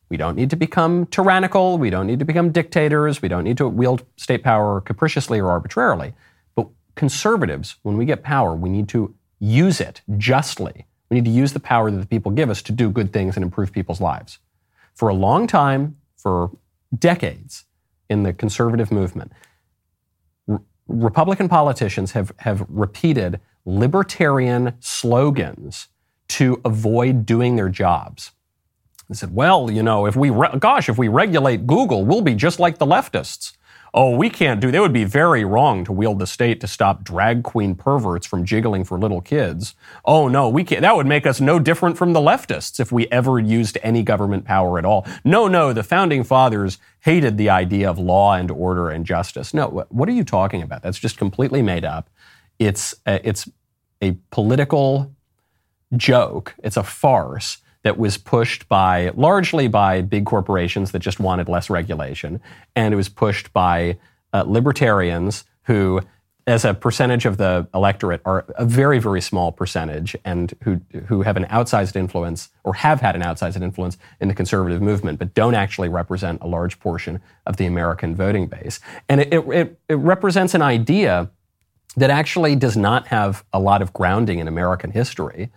[0.09, 1.79] We don't need to become tyrannical.
[1.79, 3.21] We don't need to become dictators.
[3.21, 6.15] We don't need to wield state power capriciously or arbitrarily.
[6.55, 10.87] But conservatives, when we get power, we need to use it justly.
[11.11, 13.37] We need to use the power that the people give us to do good things
[13.37, 14.39] and improve people's lives.
[14.95, 16.51] For a long time, for
[16.97, 17.65] decades,
[18.09, 19.33] in the conservative movement,
[20.49, 25.89] R- Republican politicians have, have repeated libertarian slogans
[26.29, 28.33] to avoid doing their jobs.
[29.09, 32.35] They said, well, you know, if we, re- gosh, if we regulate Google, we'll be
[32.35, 33.57] just like the leftists.
[33.95, 37.03] Oh, we can't do, that would be very wrong to wield the state to stop
[37.03, 39.75] drag queen perverts from jiggling for little kids.
[40.05, 43.07] Oh, no, we can't, that would make us no different from the leftists if we
[43.07, 45.07] ever used any government power at all.
[45.25, 49.55] No, no, the founding fathers hated the idea of law and order and justice.
[49.55, 50.83] No, what are you talking about?
[50.83, 52.11] That's just completely made up.
[52.59, 53.49] It's, a, it's
[54.03, 55.15] a political
[55.97, 56.55] joke.
[56.59, 61.71] It's a farce that was pushed by largely by big corporations that just wanted less
[61.71, 62.41] regulation,
[62.75, 63.97] and it was pushed by
[64.33, 66.01] uh, libertarians who,
[66.49, 71.23] as a percentage of the electorate, are a very very small percentage, and who who
[71.23, 75.33] have an outsized influence or have had an outsized influence in the conservative movement, but
[75.33, 79.95] don't actually represent a large portion of the American voting base, and it, it, it
[79.95, 81.31] represents an idea
[81.97, 85.53] that actually does not have a lot of grounding in American history.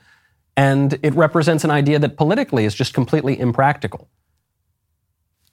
[0.59, 4.09] And it represents an idea that politically is just completely impractical.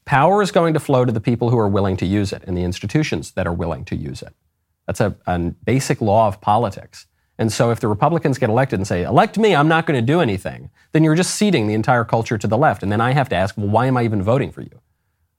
[0.04, 2.56] Power is going to flow to the people who are willing to use it and
[2.56, 4.34] the institutions that are willing to use it.
[4.84, 7.06] That's a, a basic law of politics.
[7.38, 10.04] And so if the Republicans get elected and say, elect me, I'm not going to
[10.04, 12.82] do anything, then you're just ceding the entire culture to the left.
[12.82, 14.80] And then I have to ask, well, why am I even voting for you?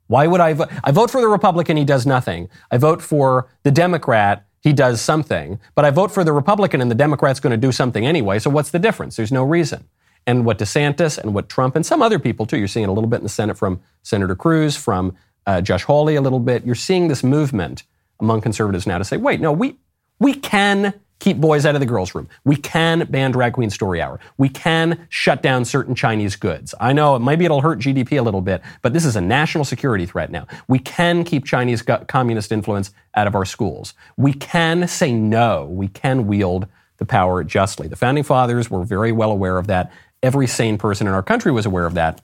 [0.07, 0.69] Why would I vote?
[0.81, 2.47] I vote for the Republican, he does nothing.
[2.71, 5.59] I vote for the Democrat, he does something.
[5.75, 8.37] But I vote for the Republican and the Democrat's going to do something anyway.
[8.37, 9.15] So what's the difference?
[9.15, 9.87] There's no reason.
[10.25, 13.09] And what DeSantis and what Trump and some other people too, you're seeing a little
[13.09, 16.65] bit in the Senate from Senator Cruz, from uh, Josh Hawley a little bit.
[16.65, 17.83] You're seeing this movement
[18.19, 19.77] among conservatives now to say, wait, no, we
[20.19, 22.27] we can keep boys out of the girls' room.
[22.43, 24.19] We can ban drag queen story hour.
[24.37, 26.75] We can shut down certain Chinese goods.
[26.79, 30.05] I know maybe it'll hurt GDP a little bit, but this is a national security
[30.05, 30.47] threat now.
[30.67, 33.93] We can keep Chinese communist influence out of our schools.
[34.15, 35.65] We can say no.
[35.65, 37.87] We can wield the power justly.
[37.87, 39.91] The founding fathers were very well aware of that.
[40.23, 42.21] Every sane person in our country was aware of that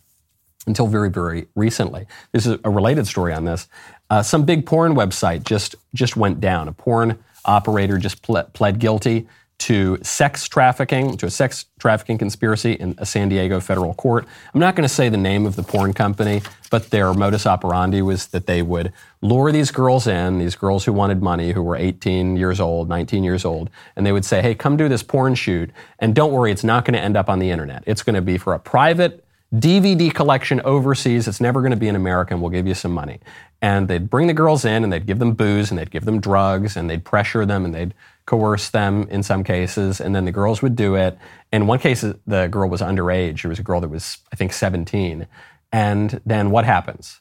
[0.66, 2.08] until very, very recently.
[2.32, 3.68] This is a related story on this.
[4.10, 6.68] Uh, some big porn website just just went down.
[6.68, 9.28] A porn operator just ple- pled guilty
[9.60, 14.26] to sex trafficking, to a sex trafficking conspiracy in a San Diego federal court.
[14.54, 18.02] I'm not going to say the name of the porn company, but their modus operandi
[18.02, 21.78] was that they would lure these girls in, these girls who wanted money, who were
[21.78, 25.34] 18 years old, 19 years old, and they would say, hey, come do this porn
[25.34, 27.84] shoot, and don't worry, it's not going to end up on the internet.
[27.86, 29.23] It's going to be for a private
[29.54, 31.28] DVD collection overseas.
[31.28, 33.20] It's never going to be in America, and we'll give you some money.
[33.62, 36.20] And they'd bring the girls in, and they'd give them booze, and they'd give them
[36.20, 37.94] drugs, and they'd pressure them, and they'd
[38.26, 40.02] coerce them in some cases.
[40.02, 41.18] And then the girls would do it.
[41.52, 43.44] In one case, the girl was underage.
[43.44, 45.28] There was a girl that was, I think, 17.
[45.72, 47.20] And then what happens?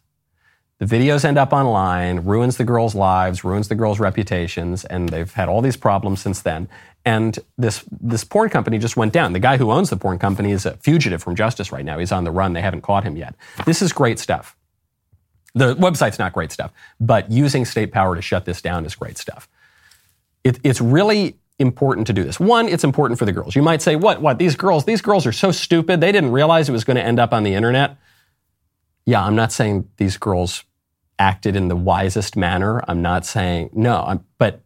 [0.82, 5.32] The videos end up online, ruins the girls' lives, ruins the girls' reputations, and they've
[5.32, 6.68] had all these problems since then.
[7.04, 9.32] And this this porn company just went down.
[9.32, 12.00] The guy who owns the porn company is a fugitive from justice right now.
[12.00, 12.52] He's on the run.
[12.52, 13.36] They haven't caught him yet.
[13.64, 14.56] This is great stuff.
[15.54, 19.18] The website's not great stuff, but using state power to shut this down is great
[19.18, 19.48] stuff.
[20.42, 22.40] It, it's really important to do this.
[22.40, 23.54] One, it's important for the girls.
[23.54, 24.20] You might say, "What?
[24.20, 24.38] What?
[24.38, 24.84] These girls?
[24.84, 26.00] These girls are so stupid.
[26.00, 27.98] They didn't realize it was going to end up on the internet."
[29.06, 30.64] Yeah, I'm not saying these girls
[31.22, 32.82] acted in the wisest manner.
[32.88, 34.60] I'm not saying no, I'm, but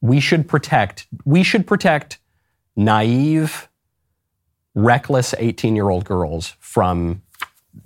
[0.00, 2.18] we should protect we should protect
[2.76, 3.68] naive
[4.74, 7.22] reckless 18-year-old girls from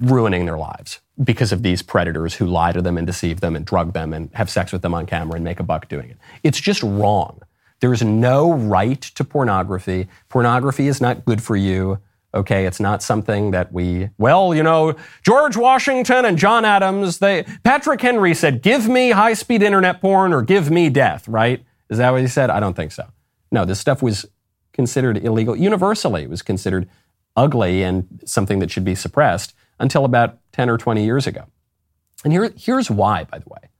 [0.00, 3.64] ruining their lives because of these predators who lie to them and deceive them and
[3.66, 6.18] drug them and have sex with them on camera and make a buck doing it.
[6.42, 7.40] It's just wrong
[7.80, 10.08] There's no right to pornography.
[10.28, 11.98] Pornography is not good for you.
[12.32, 17.44] Okay, it's not something that we, well, you know, George Washington and John Adams, they,
[17.64, 21.64] Patrick Henry said, give me high speed internet porn or give me death, right?
[21.88, 22.48] Is that what he said?
[22.48, 23.08] I don't think so.
[23.50, 24.26] No, this stuff was
[24.72, 26.22] considered illegal universally.
[26.22, 26.88] It was considered
[27.36, 31.46] ugly and something that should be suppressed until about 10 or 20 years ago.
[32.22, 33.70] And here, here's why, by the way.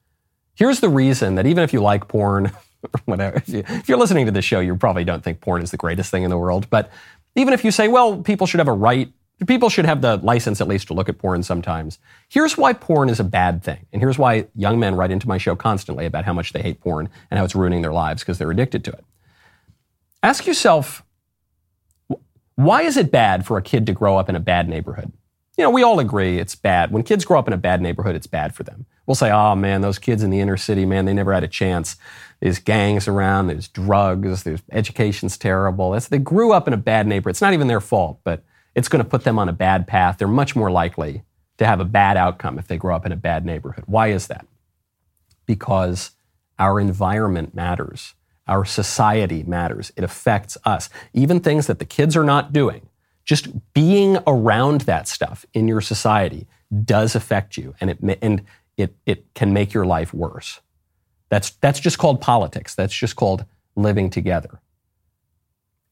[0.54, 2.46] Here's the reason that even if you like porn,
[2.82, 5.70] or whatever, if, you, you're listening to this show, you probably don't think porn is
[5.70, 6.68] the greatest thing in the world.
[6.70, 6.90] But
[7.34, 9.12] even if you say, well, people should have a right,
[9.46, 11.98] people should have the license at least to look at porn sometimes.
[12.28, 13.86] Here's why porn is a bad thing.
[13.92, 16.80] And here's why young men write into my show constantly about how much they hate
[16.80, 19.04] porn and how it's ruining their lives because they're addicted to it.
[20.22, 21.02] Ask yourself,
[22.56, 25.12] why is it bad for a kid to grow up in a bad neighborhood?
[25.56, 26.90] You know, we all agree it's bad.
[26.90, 28.86] When kids grow up in a bad neighborhood, it's bad for them.
[29.10, 31.48] We'll say, oh man, those kids in the inner city, man, they never had a
[31.48, 31.96] chance.
[32.38, 35.94] There's gangs around, there's drugs, there's education's terrible.
[35.94, 37.32] It's, they grew up in a bad neighborhood.
[37.32, 38.44] It's not even their fault, but
[38.76, 40.18] it's going to put them on a bad path.
[40.18, 41.24] They're much more likely
[41.58, 43.82] to have a bad outcome if they grow up in a bad neighborhood.
[43.88, 44.46] Why is that?
[45.44, 46.12] Because
[46.60, 48.14] our environment matters.
[48.46, 49.90] Our society matters.
[49.96, 50.88] It affects us.
[51.12, 52.88] Even things that the kids are not doing,
[53.24, 56.46] just being around that stuff in your society
[56.84, 58.44] does affect you and it, and
[58.82, 60.60] it, it can make your life worse.
[61.28, 62.74] That's, that's just called politics.
[62.74, 63.44] That's just called
[63.76, 64.60] living together.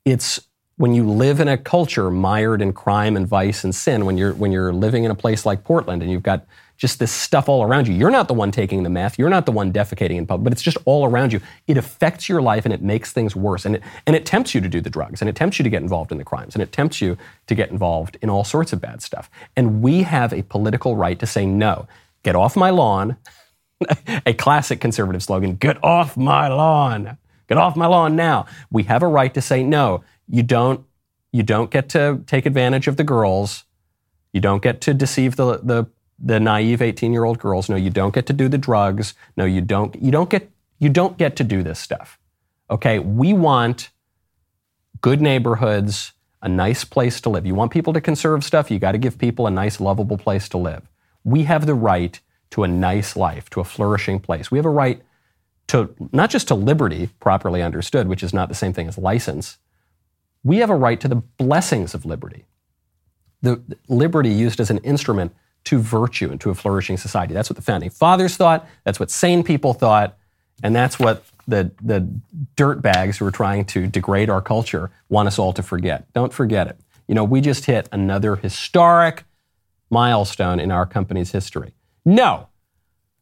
[0.05, 0.40] It's
[0.77, 4.33] when you live in a culture mired in crime and vice and sin, when you're,
[4.35, 6.46] when you're living in a place like Portland and you've got
[6.79, 7.94] just this stuff all around you.
[7.94, 9.18] You're not the one taking the meth.
[9.18, 11.40] You're not the one defecating in public, but it's just all around you.
[11.66, 13.66] It affects your life and it makes things worse.
[13.66, 15.70] And it, and it tempts you to do the drugs and it tempts you to
[15.70, 18.72] get involved in the crimes and it tempts you to get involved in all sorts
[18.72, 19.29] of bad stuff.
[19.57, 21.88] And we have a political right to say, no,
[22.22, 23.16] get off my lawn.
[24.26, 27.16] a classic conservative slogan get off my lawn.
[27.48, 28.46] Get off my lawn now.
[28.70, 30.85] We have a right to say, no, you don't,
[31.33, 33.64] you don't get to take advantage of the girls.
[34.33, 35.87] You don't get to deceive the, the
[36.18, 37.68] the naive 18 year old girls.
[37.68, 39.14] No, you don't get to do the drugs.
[39.37, 42.18] No, you don't, you don't get, you don't get to do this stuff.
[42.70, 42.98] Okay.
[42.98, 43.90] We want
[45.00, 47.46] good neighborhoods, a nice place to live.
[47.46, 48.70] You want people to conserve stuff.
[48.70, 50.88] You got to give people a nice, lovable place to live.
[51.29, 52.19] We have the right
[52.51, 54.51] to a nice life, to a flourishing place.
[54.51, 55.03] We have a right
[55.69, 59.59] to not just to liberty, properly understood, which is not the same thing as license.
[60.43, 62.47] We have a right to the blessings of liberty.
[63.43, 67.35] The liberty used as an instrument to virtue and to a flourishing society.
[67.35, 68.67] That's what the founding fathers thought.
[68.85, 70.17] That's what sane people thought.
[70.62, 72.09] And that's what the, the
[72.57, 76.11] dirtbags who are trying to degrade our culture want us all to forget.
[76.14, 76.81] Don't forget it.
[77.07, 79.25] You know, we just hit another historic
[79.90, 81.74] milestone in our company's history.
[82.05, 82.48] No,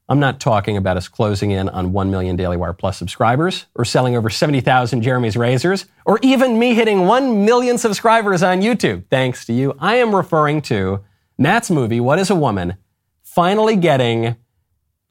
[0.08, 3.84] I'm not talking about us closing in on 1 million Daily Wire Plus subscribers or
[3.84, 9.44] selling over 70,000 Jeremy's razors or even me hitting 1 million subscribers on YouTube, thanks
[9.46, 9.74] to you.
[9.80, 11.04] I am referring to
[11.38, 12.76] Matt's movie, What is a Woman,
[13.22, 14.36] finally getting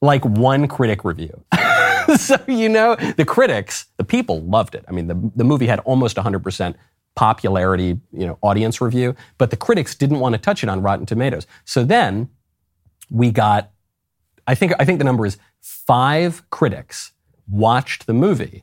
[0.00, 1.44] like one critic review.
[2.16, 4.84] so, you know, the critics, the people loved it.
[4.88, 6.74] I mean, the, the movie had almost 100%
[7.16, 11.06] popularity, you know, audience review, but the critics didn't want to touch it on Rotten
[11.06, 11.46] Tomatoes.
[11.64, 12.28] So then
[13.10, 13.72] we got,
[14.46, 17.12] I think, I think the number is five critics
[17.48, 18.62] watched the movie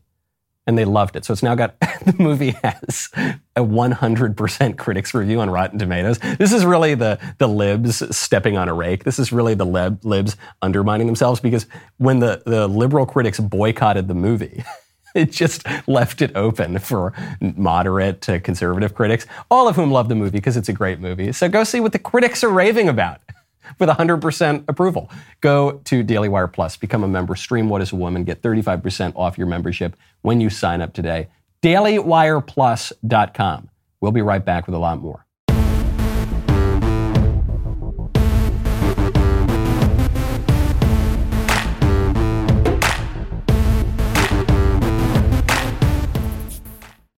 [0.65, 1.25] and they loved it.
[1.25, 3.09] So it's now got the movie has
[3.55, 6.19] a 100% critics review on Rotten Tomatoes.
[6.19, 9.03] This is really the the libs stepping on a rake.
[9.03, 11.65] This is really the lib, libs undermining themselves because
[11.97, 14.63] when the the liberal critics boycotted the movie,
[15.15, 20.15] it just left it open for moderate to conservative critics, all of whom love the
[20.15, 21.32] movie because it's a great movie.
[21.32, 23.21] So go see what the critics are raving about
[23.80, 25.10] with 100% approval.
[25.41, 29.13] Go to Daily Wire Plus, become a member, stream What is a Woman, get 35%
[29.15, 31.28] off your membership when you sign up today.
[31.62, 33.69] DailyWirePlus.com.
[34.02, 35.22] We'll be right back with a lot more.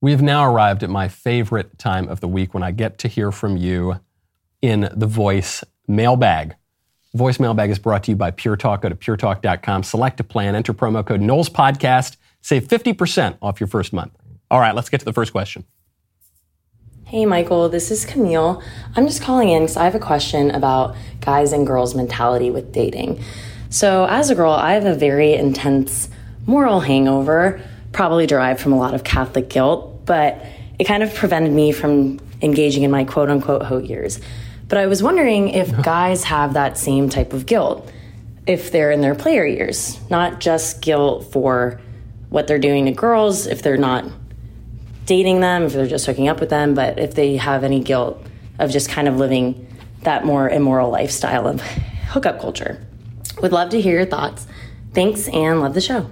[0.05, 3.09] We have now arrived at my favorite time of the week when I get to
[3.09, 4.01] hear from you
[4.61, 6.57] in the voice mailbag.
[7.15, 8.83] Voice mailbag is brought to you by Pure Talk.
[8.83, 13.67] Go to puretalk.com, select a plan, enter promo code Knowles Podcast, save 50% off your
[13.67, 14.13] first month.
[14.51, 15.65] All right, let's get to the first question.
[17.07, 18.63] Hey, Michael, this is Camille.
[18.97, 22.75] I'm just calling in because I have a question about guys and girls' mentality with
[22.75, 23.25] dating.
[23.71, 26.11] So, as a girl, I have a very intense
[26.45, 27.63] moral hangover,
[27.93, 30.45] probably derived from a lot of Catholic guilt, but
[30.79, 34.21] it kind of prevented me from engaging in my quote unquote hoe years.
[34.69, 37.91] But I was wondering if guys have that same type of guilt
[38.47, 41.81] if they're in their player years, not just guilt for
[42.29, 44.05] what they're doing to girls if they're not
[45.07, 48.21] dating them, if they're just hooking up with them, but if they have any guilt
[48.59, 49.67] of just kind of living
[50.03, 51.61] that more immoral lifestyle of
[52.09, 52.85] hookup culture.
[53.41, 54.47] Would love to hear your thoughts.
[54.93, 56.11] Thanks and love the show.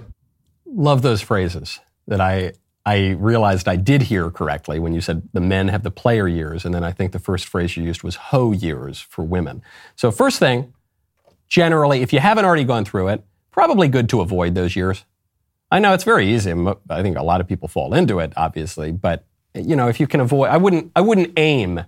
[0.67, 2.53] Love those phrases that I
[2.85, 6.65] I realized I did hear correctly when you said the men have the player years,
[6.65, 9.63] and then I think the first phrase you used was hoe years for women.
[9.95, 10.75] So first thing,
[11.49, 15.05] generally, if you haven't already gone through it, probably good to avoid those years.
[15.71, 16.53] I know it's very easy.
[16.91, 19.25] I think a lot of people fall into it, obviously, but
[19.55, 21.85] you know, if you can avoid, I wouldn't, I wouldn't aim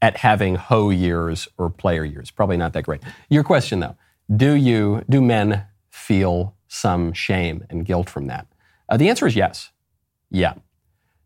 [0.00, 2.30] at having hoe years or player years.
[2.30, 3.02] Probably not that great.
[3.28, 3.96] Your question though,
[4.34, 8.46] do you, do men feel some shame and guilt from that?
[8.88, 9.70] Uh, the answer is yes.
[10.30, 10.54] Yeah.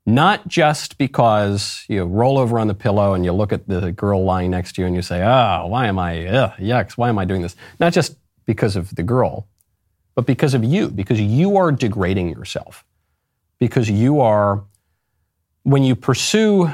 [0.06, 4.22] Not just because you roll over on the pillow and you look at the girl
[4.22, 7.18] lying next to you and you say, oh, why am I, ugh, yucks, why am
[7.18, 7.56] I doing this?
[7.80, 9.46] Not just because of the girl,
[10.14, 12.84] but because of you, because you are degrading yourself.
[13.58, 14.62] Because you are,
[15.62, 16.70] when you pursue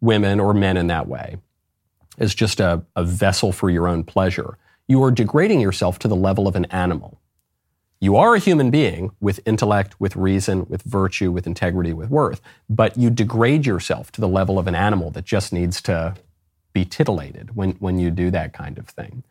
[0.00, 1.36] women or men in that way
[2.18, 4.56] as just a, a vessel for your own pleasure,
[4.86, 7.20] you are degrading yourself to the level of an animal.
[8.00, 12.40] You are a human being with intellect, with reason, with virtue, with integrity, with worth,
[12.70, 16.14] but you degrade yourself to the level of an animal that just needs to
[16.72, 19.24] be titillated when, when you do that kind of thing.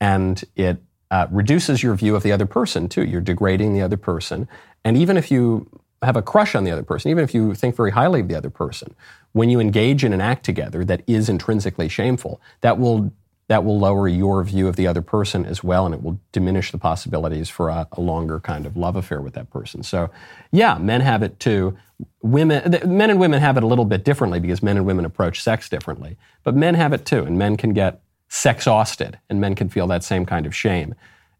[0.00, 0.78] And it
[1.10, 3.04] uh, reduces your view of the other person, too.
[3.04, 4.48] You're degrading the other person.
[4.84, 5.68] And even if you
[6.02, 8.36] have a crush on the other person, even if you think very highly of the
[8.36, 8.94] other person,
[9.32, 13.12] when you engage in an act together that is intrinsically shameful, that will
[13.48, 16.70] that will lower your view of the other person as well, and it will diminish
[16.70, 19.82] the possibilities for a, a, longer kind of love affair with that person.
[19.82, 20.10] So,
[20.50, 21.76] yeah, men have it too.
[22.22, 25.42] Women, men and women have it a little bit differently because men and women approach
[25.42, 26.16] sex differently.
[26.42, 30.02] But men have it too, and men can get sexhausted, and men can feel that
[30.02, 30.94] same kind of shame.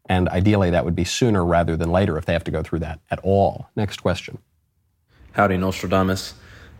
[0.07, 2.79] And ideally, that would be sooner rather than later if they have to go through
[2.79, 3.69] that at all.
[3.75, 4.37] Next question.
[5.33, 6.35] Howdy, Nostradamus.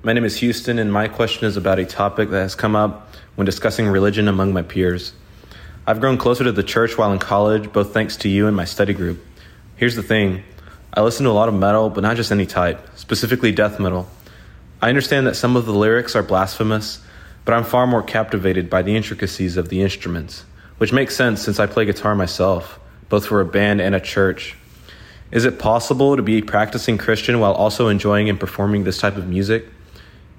[0.06, 3.10] My name is Houston, and my question is about a topic that has come up
[3.34, 5.14] when discussing religion among my peers.
[5.88, 8.66] I've grown closer to the church while in college, both thanks to you and my
[8.66, 9.26] study group.
[9.78, 10.44] Here's the thing
[10.94, 14.08] I listen to a lot of metal, but not just any type, specifically death metal.
[14.80, 17.02] I understand that some of the lyrics are blasphemous,
[17.44, 20.46] but I'm far more captivated by the intricacies of the instruments,
[20.78, 22.80] which makes sense since I play guitar myself,
[23.10, 24.56] both for a band and a church.
[25.32, 29.18] Is it possible to be a practicing Christian while also enjoying and performing this type
[29.18, 29.66] of music?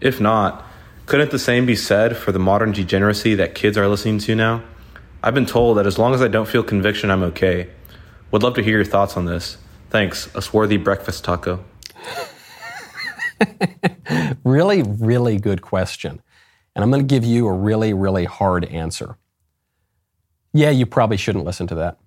[0.00, 0.64] If not,
[1.06, 4.62] couldn't the same be said for the modern degeneracy that kids are listening to now?
[5.22, 7.68] I've been told that as long as I don't feel conviction, I'm okay.
[8.30, 9.56] Would love to hear your thoughts on this.
[9.90, 11.64] Thanks, a swarthy breakfast taco.
[14.44, 16.20] really, really good question.
[16.74, 19.16] And I'm going to give you a really, really hard answer.
[20.52, 21.98] Yeah, you probably shouldn't listen to that.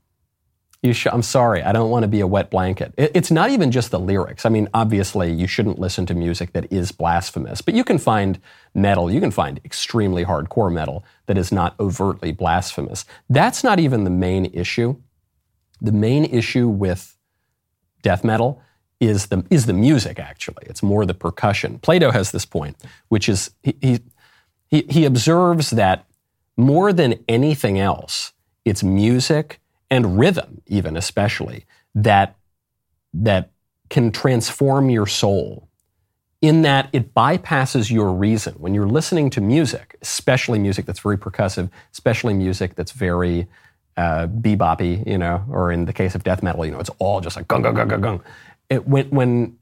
[0.84, 2.94] Sh- I'm sorry, I don't want to be a wet blanket.
[2.96, 4.46] It, it's not even just the lyrics.
[4.46, 8.40] I mean, obviously, you shouldn't listen to music that is blasphemous, but you can find
[8.74, 13.04] metal, you can find extremely hardcore metal that is not overtly blasphemous.
[13.30, 14.96] That's not even the main issue.
[15.82, 17.18] The main issue with
[18.02, 18.62] death metal
[19.02, 20.64] is the, is the music, actually.
[20.68, 21.80] It's more the percussion.
[21.80, 22.78] Plato has this point,
[23.10, 24.00] which is he,
[24.70, 26.06] he, he observes that
[26.56, 28.32] more than anything else,
[28.64, 29.60] it's music
[29.90, 31.66] and rhythm, even especially,
[31.96, 32.36] that,
[33.14, 33.52] that
[33.90, 35.68] can transform your soul
[36.42, 38.54] in that it bypasses your reason.
[38.54, 43.48] When you're listening to music, especially music that's very percussive, especially music that's very
[43.98, 47.20] uh, beboppy, you know, or in the case of death metal, you know, it's all
[47.20, 48.22] just like gung, gung, gung, gung, gung.
[48.70, 49.58] It, when, when,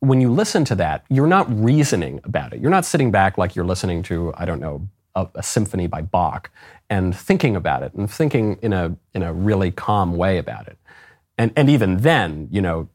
[0.00, 2.60] when you listen to that, you're not reasoning about it.
[2.60, 6.02] You're not sitting back like you're listening to, I don't know, a, a symphony by
[6.02, 6.50] Bach
[6.88, 10.78] and thinking about it and thinking in a, in a really calm way about it.
[11.38, 12.88] And, and even then, you know,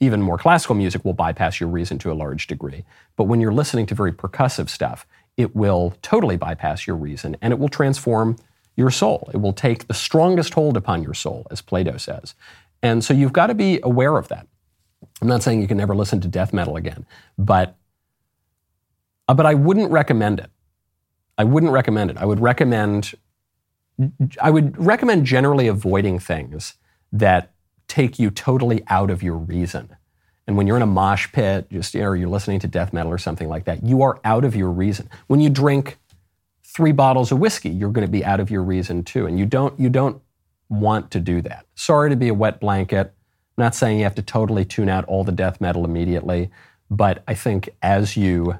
[0.00, 2.84] even more classical music will bypass your reason to a large degree.
[3.16, 7.52] But when you're listening to very percussive stuff, it will totally bypass your reason and
[7.52, 8.36] it will transform
[8.76, 9.28] your soul.
[9.34, 12.34] It will take the strongest hold upon your soul, as Plato says.
[12.80, 14.46] And so you've got to be aware of that.
[15.20, 17.76] I'm not saying you can never listen to death metal again, but,
[19.26, 20.50] uh, but I wouldn't recommend it.
[21.38, 22.18] I wouldn't recommend it.
[22.18, 23.14] I would recommend
[24.40, 26.74] I would recommend generally avoiding things
[27.12, 27.52] that
[27.88, 29.96] take you totally out of your reason.
[30.46, 32.92] And when you're in a mosh pit, just you know, or you're listening to death
[32.92, 35.10] metal or something like that, you are out of your reason.
[35.26, 35.98] When you drink
[36.64, 39.26] three bottles of whiskey, you're going to be out of your reason too.
[39.26, 40.22] And you don't you don't
[40.68, 41.66] want to do that.
[41.74, 43.14] Sorry to be a wet blanket.
[43.56, 46.50] I'm not saying you have to totally tune out all the death metal immediately,
[46.90, 48.58] but I think as you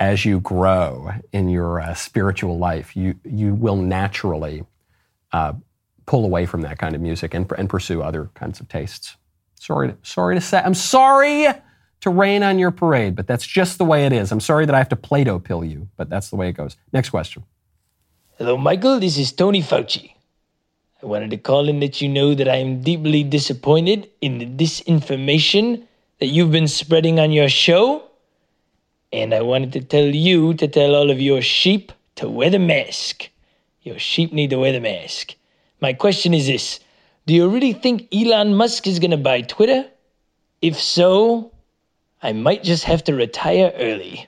[0.00, 4.64] as you grow in your uh, spiritual life, you, you will naturally
[5.32, 5.52] uh,
[6.06, 9.16] pull away from that kind of music and, and pursue other kinds of tastes.
[9.54, 10.60] Sorry, sorry to say.
[10.64, 11.48] I'm sorry
[12.00, 14.30] to rain on your parade, but that's just the way it is.
[14.30, 16.76] I'm sorry that I have to Plato pill you, but that's the way it goes.
[16.92, 17.44] Next question.
[18.36, 19.00] Hello, Michael.
[19.00, 20.12] This is Tony Fauci.
[21.02, 24.46] I wanted to call and let you know that I am deeply disappointed in the
[24.46, 25.84] disinformation
[26.18, 28.02] that you've been spreading on your show.
[29.14, 32.58] And I wanted to tell you to tell all of your sheep to wear the
[32.58, 33.30] mask.
[33.82, 35.36] Your sheep need to wear the mask.
[35.80, 36.80] My question is this
[37.24, 39.88] Do you really think Elon Musk is going to buy Twitter?
[40.60, 41.52] If so,
[42.24, 44.26] I might just have to retire early.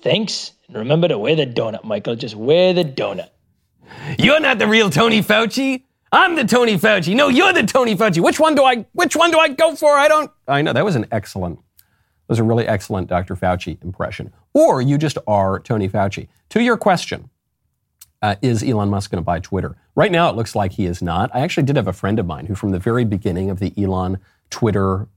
[0.00, 2.16] Thanks, and remember to wear the donut, Michael.
[2.16, 3.28] Just wear the donut.
[4.18, 5.82] You're not the real Tony Fauci.
[6.10, 7.14] I'm the Tony Fauci.
[7.14, 8.22] No, you're the Tony Fauci.
[8.22, 9.98] Which one do I which one do I go for?
[9.98, 11.58] I don't I know that was an excellent
[12.28, 13.36] was a really excellent Dr.
[13.36, 14.32] Fauci impression.
[14.52, 16.28] Or you just are Tony Fauci.
[16.50, 17.30] To your question,
[18.22, 19.76] uh, is Elon Musk going to buy Twitter?
[19.94, 21.30] Right now, it looks like he is not.
[21.34, 23.72] I actually did have a friend of mine who, from the very beginning of the
[23.76, 24.18] Elon
[24.50, 25.08] Twitter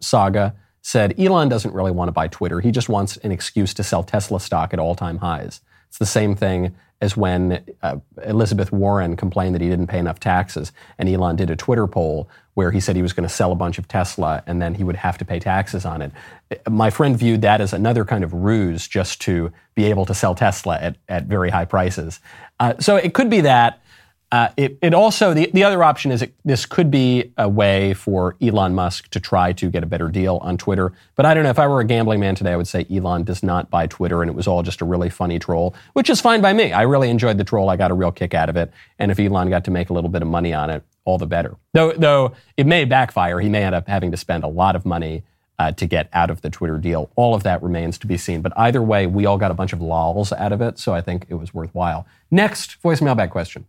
[0.00, 2.60] saga, said Elon doesn't really want to buy Twitter.
[2.60, 5.60] He just wants an excuse to sell Tesla stock at all time highs.
[5.96, 10.20] It's the same thing as when uh, Elizabeth Warren complained that he didn't pay enough
[10.20, 13.50] taxes, and Elon did a Twitter poll where he said he was going to sell
[13.50, 16.12] a bunch of Tesla and then he would have to pay taxes on it.
[16.68, 20.34] My friend viewed that as another kind of ruse just to be able to sell
[20.34, 22.20] Tesla at, at very high prices.
[22.60, 23.80] Uh, so it could be that.
[24.36, 27.94] Uh, it, it, also, the, the other option is it, this could be a way
[27.94, 30.92] for Elon Musk to try to get a better deal on Twitter.
[31.14, 31.48] But I don't know.
[31.48, 34.20] If I were a gambling man today, I would say Elon does not buy Twitter
[34.20, 36.70] and it was all just a really funny troll, which is fine by me.
[36.70, 37.70] I really enjoyed the troll.
[37.70, 38.70] I got a real kick out of it.
[38.98, 41.26] And if Elon got to make a little bit of money on it, all the
[41.26, 41.56] better.
[41.72, 43.40] Though, though it may backfire.
[43.40, 45.22] He may end up having to spend a lot of money
[45.58, 47.10] uh, to get out of the Twitter deal.
[47.16, 48.42] All of that remains to be seen.
[48.42, 50.78] But either way, we all got a bunch of lols out of it.
[50.78, 52.06] So I think it was worthwhile.
[52.30, 53.64] Next voice mailbag question.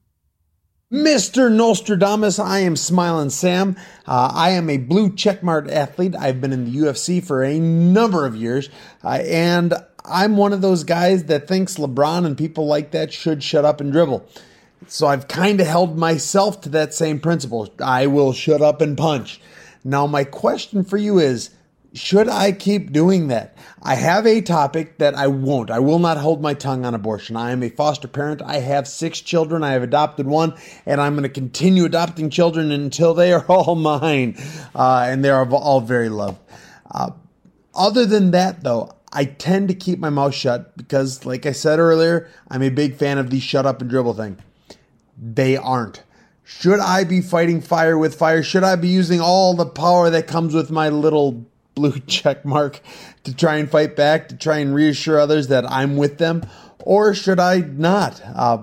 [0.91, 1.53] Mr.
[1.53, 3.75] Nostradamus, I am Smiling Sam.
[4.05, 6.15] Uh, I am a blue checkmark athlete.
[6.17, 8.69] I've been in the UFC for a number of years,
[9.03, 9.73] uh, and
[10.05, 13.81] I'm one of those guys that thinks LeBron and people like that should shut up
[13.81, 14.25] and dribble.
[14.88, 17.67] So I've kind of held myself to that same principle.
[17.83, 19.41] I will shut up and punch.
[19.83, 21.49] Now, my question for you is
[21.97, 23.57] should I keep doing that?
[23.81, 25.71] I have a topic that I won't.
[25.71, 27.35] I will not hold my tongue on abortion.
[27.35, 28.41] I am a foster parent.
[28.41, 29.63] I have six children.
[29.63, 30.53] I have adopted one,
[30.85, 34.35] and I'm going to continue adopting children until they are all mine.
[34.75, 36.39] Uh, and they are all very loved.
[36.91, 37.11] Uh,
[37.73, 41.79] other than that, though, I tend to keep my mouth shut because, like I said
[41.79, 44.37] earlier, I'm a big fan of the shut up and dribble thing.
[45.17, 46.03] They aren't.
[46.43, 48.43] Should I be fighting fire with fire?
[48.43, 51.45] Should I be using all the power that comes with my little
[51.78, 52.82] blue check mark
[53.23, 56.43] to try and fight back, to try and reassure others that I'm with them?
[56.80, 58.21] Or should I not?
[58.25, 58.59] Uh,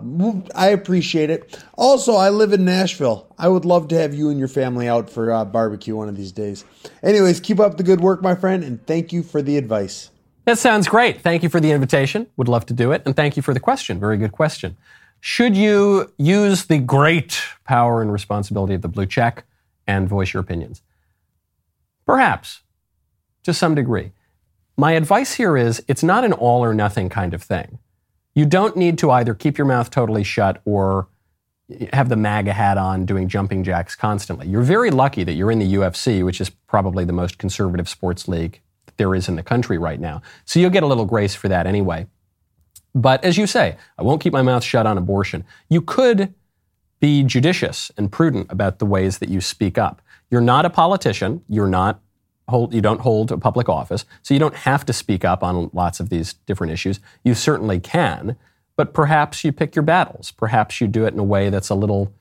[0.54, 1.62] I appreciate it.
[1.76, 3.26] Also, I live in Nashville.
[3.38, 6.16] I would love to have you and your family out for uh, barbecue one of
[6.16, 6.64] these days.
[7.02, 10.10] Anyways, keep up the good work, my friend, and thank you for the advice.
[10.46, 11.20] That sounds great.
[11.20, 12.26] Thank you for the invitation.
[12.36, 13.02] Would love to do it.
[13.04, 14.00] And thank you for the question.
[14.00, 14.76] Very good question.
[15.20, 19.44] Should you use the great power and responsibility of the blue check
[19.86, 20.82] and voice your opinions?
[22.06, 22.60] Perhaps
[23.44, 24.12] to some degree.
[24.76, 27.78] My advice here is it's not an all or nothing kind of thing.
[28.34, 31.06] You don't need to either keep your mouth totally shut or
[31.92, 34.48] have the MAGA hat on doing jumping jacks constantly.
[34.48, 38.28] You're very lucky that you're in the UFC, which is probably the most conservative sports
[38.28, 38.60] league
[38.96, 40.22] there is in the country right now.
[40.44, 42.06] So you'll get a little grace for that anyway.
[42.94, 45.44] But as you say, I won't keep my mouth shut on abortion.
[45.68, 46.34] You could
[47.00, 50.00] be judicious and prudent about the ways that you speak up.
[50.30, 51.42] You're not a politician.
[51.48, 52.00] You're not
[52.48, 55.70] hold, you don't hold a public office, so you don't have to speak up on
[55.72, 57.00] lots of these different issues.
[57.24, 58.36] You certainly can,
[58.76, 60.30] but perhaps you pick your battles.
[60.30, 62.12] Perhaps you do it in a way that's a little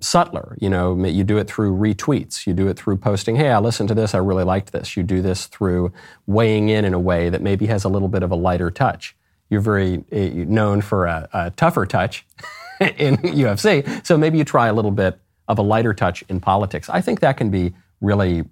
[0.00, 0.56] subtler.
[0.60, 2.46] You know, you do it through retweets.
[2.46, 4.96] You do it through posting, hey, I listened to this, I really liked this.
[4.96, 5.92] You do this through
[6.26, 9.16] weighing in in a way that maybe has a little bit of a lighter touch.
[9.50, 12.26] You're very uh, known for a, a tougher touch
[12.80, 16.88] in UFC, so maybe you try a little bit of a lighter touch in politics.
[16.88, 18.44] I think that can be really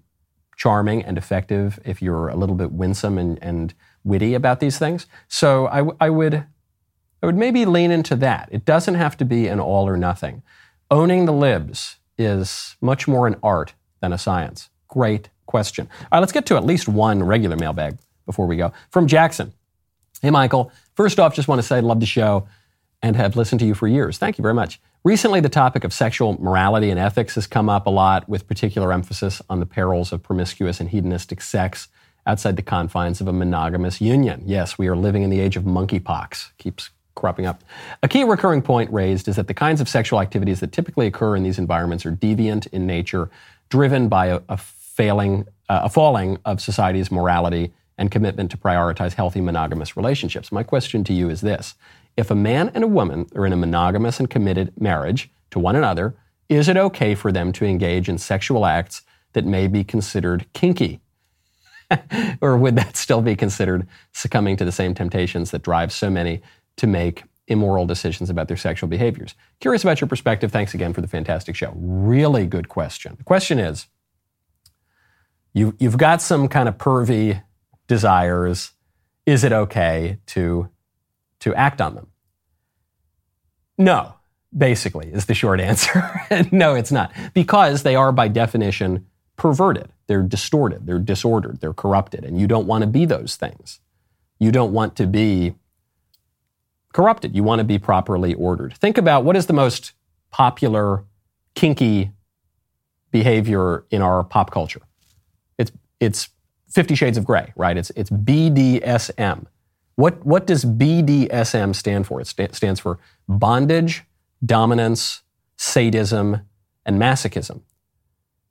[0.57, 3.75] charming and effective if you're a little bit winsome and, and
[4.05, 5.07] witty about these things.
[5.29, 6.45] So I, I, would,
[7.23, 8.49] I would maybe lean into that.
[8.53, 10.43] It doesn't have to be an all or nothing.
[10.91, 14.69] Owning the libs is much more an art than a science.
[14.89, 15.89] Great question.
[16.01, 18.73] All right, let's get to at least one regular mailbag before we go.
[18.91, 19.53] From Jackson.
[20.21, 20.71] Hey, Michael.
[20.95, 22.47] First off, just want to say I love the show
[23.03, 24.19] and have listened to you for years.
[24.19, 24.81] Thank you very much.
[25.05, 28.93] Recently, the topic of sexual morality and ethics has come up a lot, with particular
[28.93, 31.89] emphasis on the perils of promiscuous and hedonistic sex
[32.25, 34.45] outside the confines of a monogamous union.
[34.47, 36.51] Yes, we are living in the age of monkeypox.
[36.59, 37.65] Keeps cropping up.
[38.05, 41.35] A key recurring point raised is that the kinds of sexual activities that typically occur
[41.35, 43.29] in these environments are deviant in nature,
[43.71, 49.15] driven by a, a failing, uh, a falling of society's morality and commitment to prioritize
[49.15, 50.53] healthy monogamous relationships.
[50.53, 51.75] My question to you is this
[52.17, 55.77] If a man and a woman are in a monogamous and committed marriage to one
[55.77, 56.15] another,
[56.49, 59.03] is it okay for them to engage in sexual acts
[59.33, 61.01] that may be considered kinky?
[62.41, 66.43] or would that still be considered succumbing to the same temptations that drive so many
[66.77, 69.35] to make immoral decisions about their sexual behaviors?
[69.61, 70.53] Curious about your perspective.
[70.53, 71.73] Thanks again for the fantastic show.
[71.75, 73.15] Really good question.
[73.17, 73.87] The question is
[75.55, 77.43] you, you've got some kind of pervy
[77.89, 78.73] desires.
[79.27, 80.69] Is it okay to,
[81.43, 82.09] to act on them?
[83.79, 84.15] No,
[84.57, 86.21] basically, is the short answer.
[86.53, 87.13] no, it's not.
[87.35, 89.91] Because they are, by definition, perverted.
[90.07, 90.87] They're distorted.
[90.87, 91.61] They're disordered.
[91.61, 92.25] They're corrupted.
[92.25, 93.81] And you don't want to be those things.
[94.39, 95.55] You don't want to be
[96.93, 97.35] corrupted.
[97.35, 98.75] You want to be properly ordered.
[98.75, 99.93] Think about what is the most
[100.31, 101.05] popular
[101.55, 102.13] kinky
[103.11, 104.83] behavior in our pop culture.
[105.59, 106.29] It's, it's
[106.69, 107.77] Fifty Shades of Grey, right?
[107.77, 109.47] It's, it's BDSM.
[110.03, 112.21] What, what does BDSM stand for?
[112.21, 112.99] It st- stands for
[113.29, 114.03] bondage,
[114.45, 115.23] dominance,
[115.57, 116.41] sadism,
[116.85, 117.61] and masochism.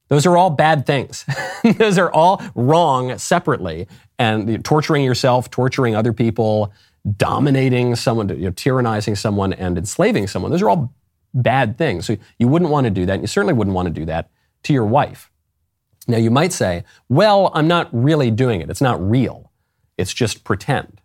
[0.07, 1.25] Those are all bad things.
[1.77, 3.89] Those are all wrong separately.
[4.17, 6.71] And torturing yourself, torturing other people,
[7.17, 10.93] dominating someone, you know, tyrannizing someone, and enslaving someone, those are all
[11.33, 12.05] bad things.
[12.05, 13.15] So you wouldn't want to do that.
[13.15, 14.29] And you certainly wouldn't want to do that
[14.63, 15.29] to your wife.
[16.07, 18.69] Now, you might say, well, I'm not really doing it.
[18.69, 19.51] It's not real.
[19.97, 21.00] It's just pretend.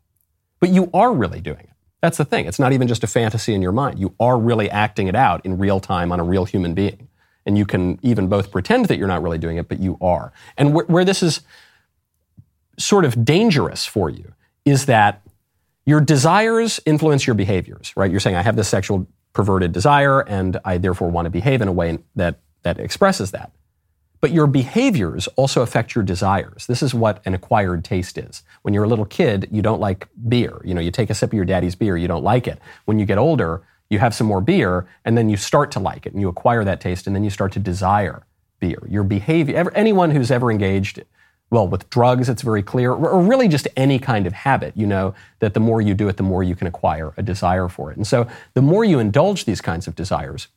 [0.61, 1.71] But you are really doing it.
[2.01, 2.47] That's the thing.
[2.47, 3.99] It's not even just a fantasy in your mind.
[3.99, 7.09] You are really acting it out in real time on a real human being.
[7.45, 10.33] And you can even both pretend that you're not really doing it, but you are.
[10.57, 11.41] And wh- where this is
[12.79, 14.33] sort of dangerous for you
[14.65, 15.23] is that
[15.85, 18.11] your desires influence your behaviors, right?
[18.11, 21.69] You're saying, I have this sexual perverted desire, and I therefore want to behave in
[21.69, 23.53] a way that, that expresses that.
[24.21, 26.67] But your behaviors also affect your desires.
[26.67, 28.43] This is what an acquired taste is.
[28.63, 30.61] When you're a little kid, you don't like beer.
[30.65, 32.59] You know, you take a sip of your daddy's beer, you don't like it.
[32.87, 36.07] When you get older, you have some more beer, and then you start to like
[36.07, 38.27] it, and you acquire that taste, and then you start to desire
[38.59, 38.83] beer.
[38.89, 41.05] Your behavior, anyone who's ever engaged,
[41.51, 45.15] well, with drugs, it's very clear, or really just any kind of habit, you know
[45.39, 47.97] that the more you do it, the more you can acquire a desire for it.
[47.97, 50.49] And so the more you indulge these kinds of desires,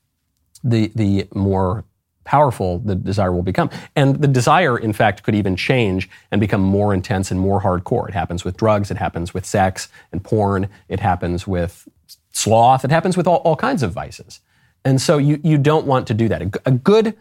[0.64, 1.86] the, the more
[2.30, 3.72] powerful the desire will become.
[3.96, 8.08] And the desire, in fact, could even change and become more intense and more hardcore.
[8.08, 11.90] It happens with drugs, it happens with sex and porn, it happens with
[12.32, 14.42] sloth, it happens with all, all kinds of vices.
[14.86, 16.44] And so you, you don't want to do that.
[16.44, 17.18] A, a good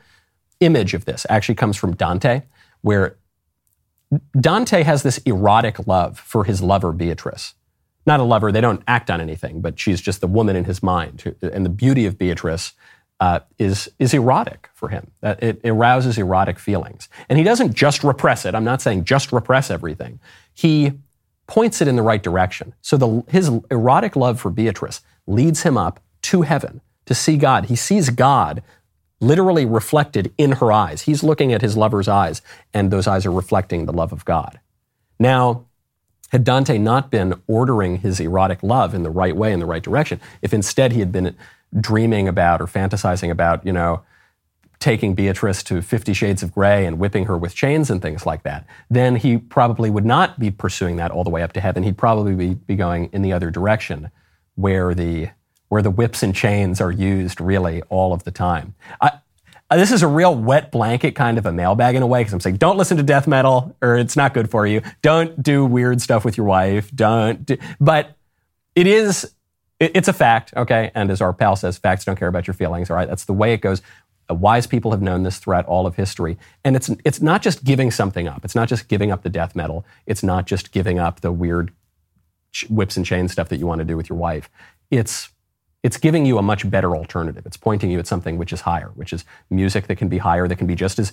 [0.61, 2.43] image of this actually comes from Dante,
[2.83, 3.17] where
[4.39, 7.55] Dante has this erotic love for his lover, Beatrice.
[8.05, 10.83] Not a lover, they don't act on anything, but she's just the woman in his
[10.83, 11.35] mind.
[11.41, 12.75] And the beauty of Beatrice
[13.21, 15.11] uh, is, is erotic for him.
[15.21, 17.09] That it arouses erotic feelings.
[17.29, 18.55] And he doesn't just repress it.
[18.55, 20.21] I'm not saying just repress everything.
[20.55, 20.93] He
[21.47, 22.75] points it in the right direction.
[22.83, 27.67] So the, his erotic love for Beatrice leads him up to heaven to see God.
[27.67, 28.63] He sees God
[29.21, 31.03] literally reflected in her eyes.
[31.03, 32.41] He's looking at his lover's eyes,
[32.73, 34.61] and those eyes are reflecting the love of God.
[35.19, 35.65] Now,
[36.31, 39.83] had Dante not been ordering his erotic love in the right way, in the right
[39.83, 41.35] direction, if instead he had been
[41.81, 44.03] dreaming about or fantasizing about, you know,
[44.79, 48.45] taking Beatrice to Fifty Shades of Grey and whipping her with chains and things like
[48.45, 51.83] that, then he probably would not be pursuing that all the way up to heaven.
[51.83, 54.11] He'd probably be, be going in the other direction
[54.55, 55.31] where the,
[55.69, 58.75] where the whips and chains are used really all of the time.
[59.01, 59.19] I,
[59.71, 62.41] this is a real wet blanket kind of a mailbag in a way because I'm
[62.41, 64.81] saying don't listen to death metal or it's not good for you.
[65.03, 66.91] Don't do weird stuff with your wife.
[66.95, 67.45] Don't.
[67.45, 68.17] Do, but
[68.75, 69.31] it is
[69.81, 70.91] it's a fact, okay?
[70.95, 73.09] And as our pal says, facts don't care about your feelings, all right?
[73.09, 73.81] That's the way it goes.
[74.31, 76.37] Uh, wise people have known this throughout all of history.
[76.65, 78.45] And it's, it's not just giving something up.
[78.45, 79.85] It's not just giving up the death metal.
[80.07, 81.73] It's not just giving up the weird
[82.69, 84.51] whips and chains stuff that you want to do with your wife.
[84.91, 85.29] It's,
[85.83, 87.47] it's giving you a much better alternative.
[87.47, 90.49] It's pointing you at something which is higher, which is music that can be higher,
[90.49, 91.13] that can be just as,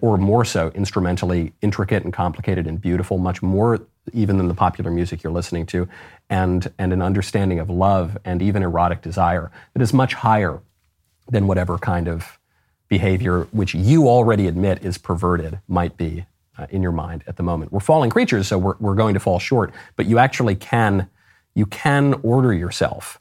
[0.00, 3.80] or more so, instrumentally intricate and complicated and beautiful, much more
[4.12, 5.88] even than the popular music you're listening to,
[6.30, 10.60] and, and an understanding of love and even erotic desire that is much higher
[11.30, 12.38] than whatever kind of
[12.88, 16.24] behavior which you already admit is perverted might be
[16.56, 17.70] uh, in your mind at the moment.
[17.70, 21.08] We're falling creatures, so we're, we're going to fall short, but you actually can,
[21.54, 23.20] you can order yourself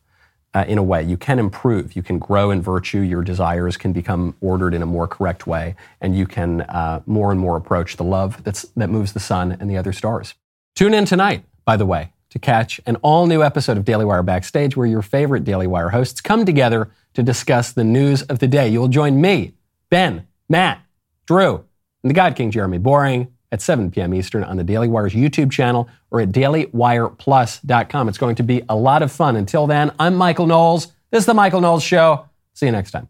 [0.53, 1.03] uh, in a way.
[1.03, 1.95] You can improve.
[1.95, 2.99] You can grow in virtue.
[2.99, 7.31] Your desires can become ordered in a more correct way, and you can uh, more
[7.31, 10.33] and more approach the love that's, that moves the sun and the other stars.
[10.75, 14.23] Tune in tonight, by the way, to catch an all new episode of Daily Wire
[14.23, 18.47] Backstage where your favorite Daily Wire hosts come together to discuss the news of the
[18.47, 18.67] day.
[18.67, 19.53] You'll join me,
[19.89, 20.81] Ben, Matt,
[21.25, 21.65] Drew,
[22.03, 24.13] and the God King Jeremy Boring at 7 p.m.
[24.13, 28.09] Eastern on the Daily Wire's YouTube channel or at dailywireplus.com.
[28.09, 29.35] It's going to be a lot of fun.
[29.35, 30.87] Until then, I'm Michael Knowles.
[31.11, 32.25] This is The Michael Knowles Show.
[32.53, 33.07] See you next time.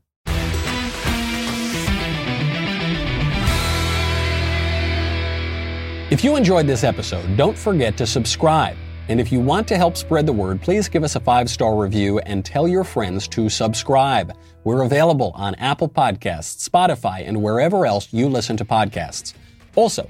[6.10, 8.78] If you enjoyed this episode, don't forget to subscribe.
[9.10, 11.76] And if you want to help spread the word, please give us a five star
[11.76, 14.34] review and tell your friends to subscribe.
[14.64, 19.34] We're available on Apple Podcasts, Spotify, and wherever else you listen to podcasts.
[19.76, 20.10] Also,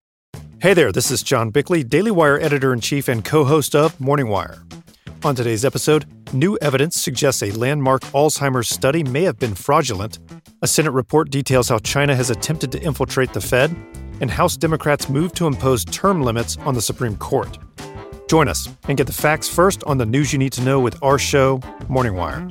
[0.61, 3.99] Hey there, this is John Bickley, Daily Wire editor in chief and co host of
[3.99, 4.61] Morning Wire.
[5.23, 6.05] On today's episode,
[6.35, 10.19] new evidence suggests a landmark Alzheimer's study may have been fraudulent.
[10.61, 13.75] A Senate report details how China has attempted to infiltrate the Fed,
[14.19, 17.57] and House Democrats move to impose term limits on the Supreme Court.
[18.29, 21.01] Join us and get the facts first on the news you need to know with
[21.01, 21.59] our show,
[21.89, 22.47] Morning Wire.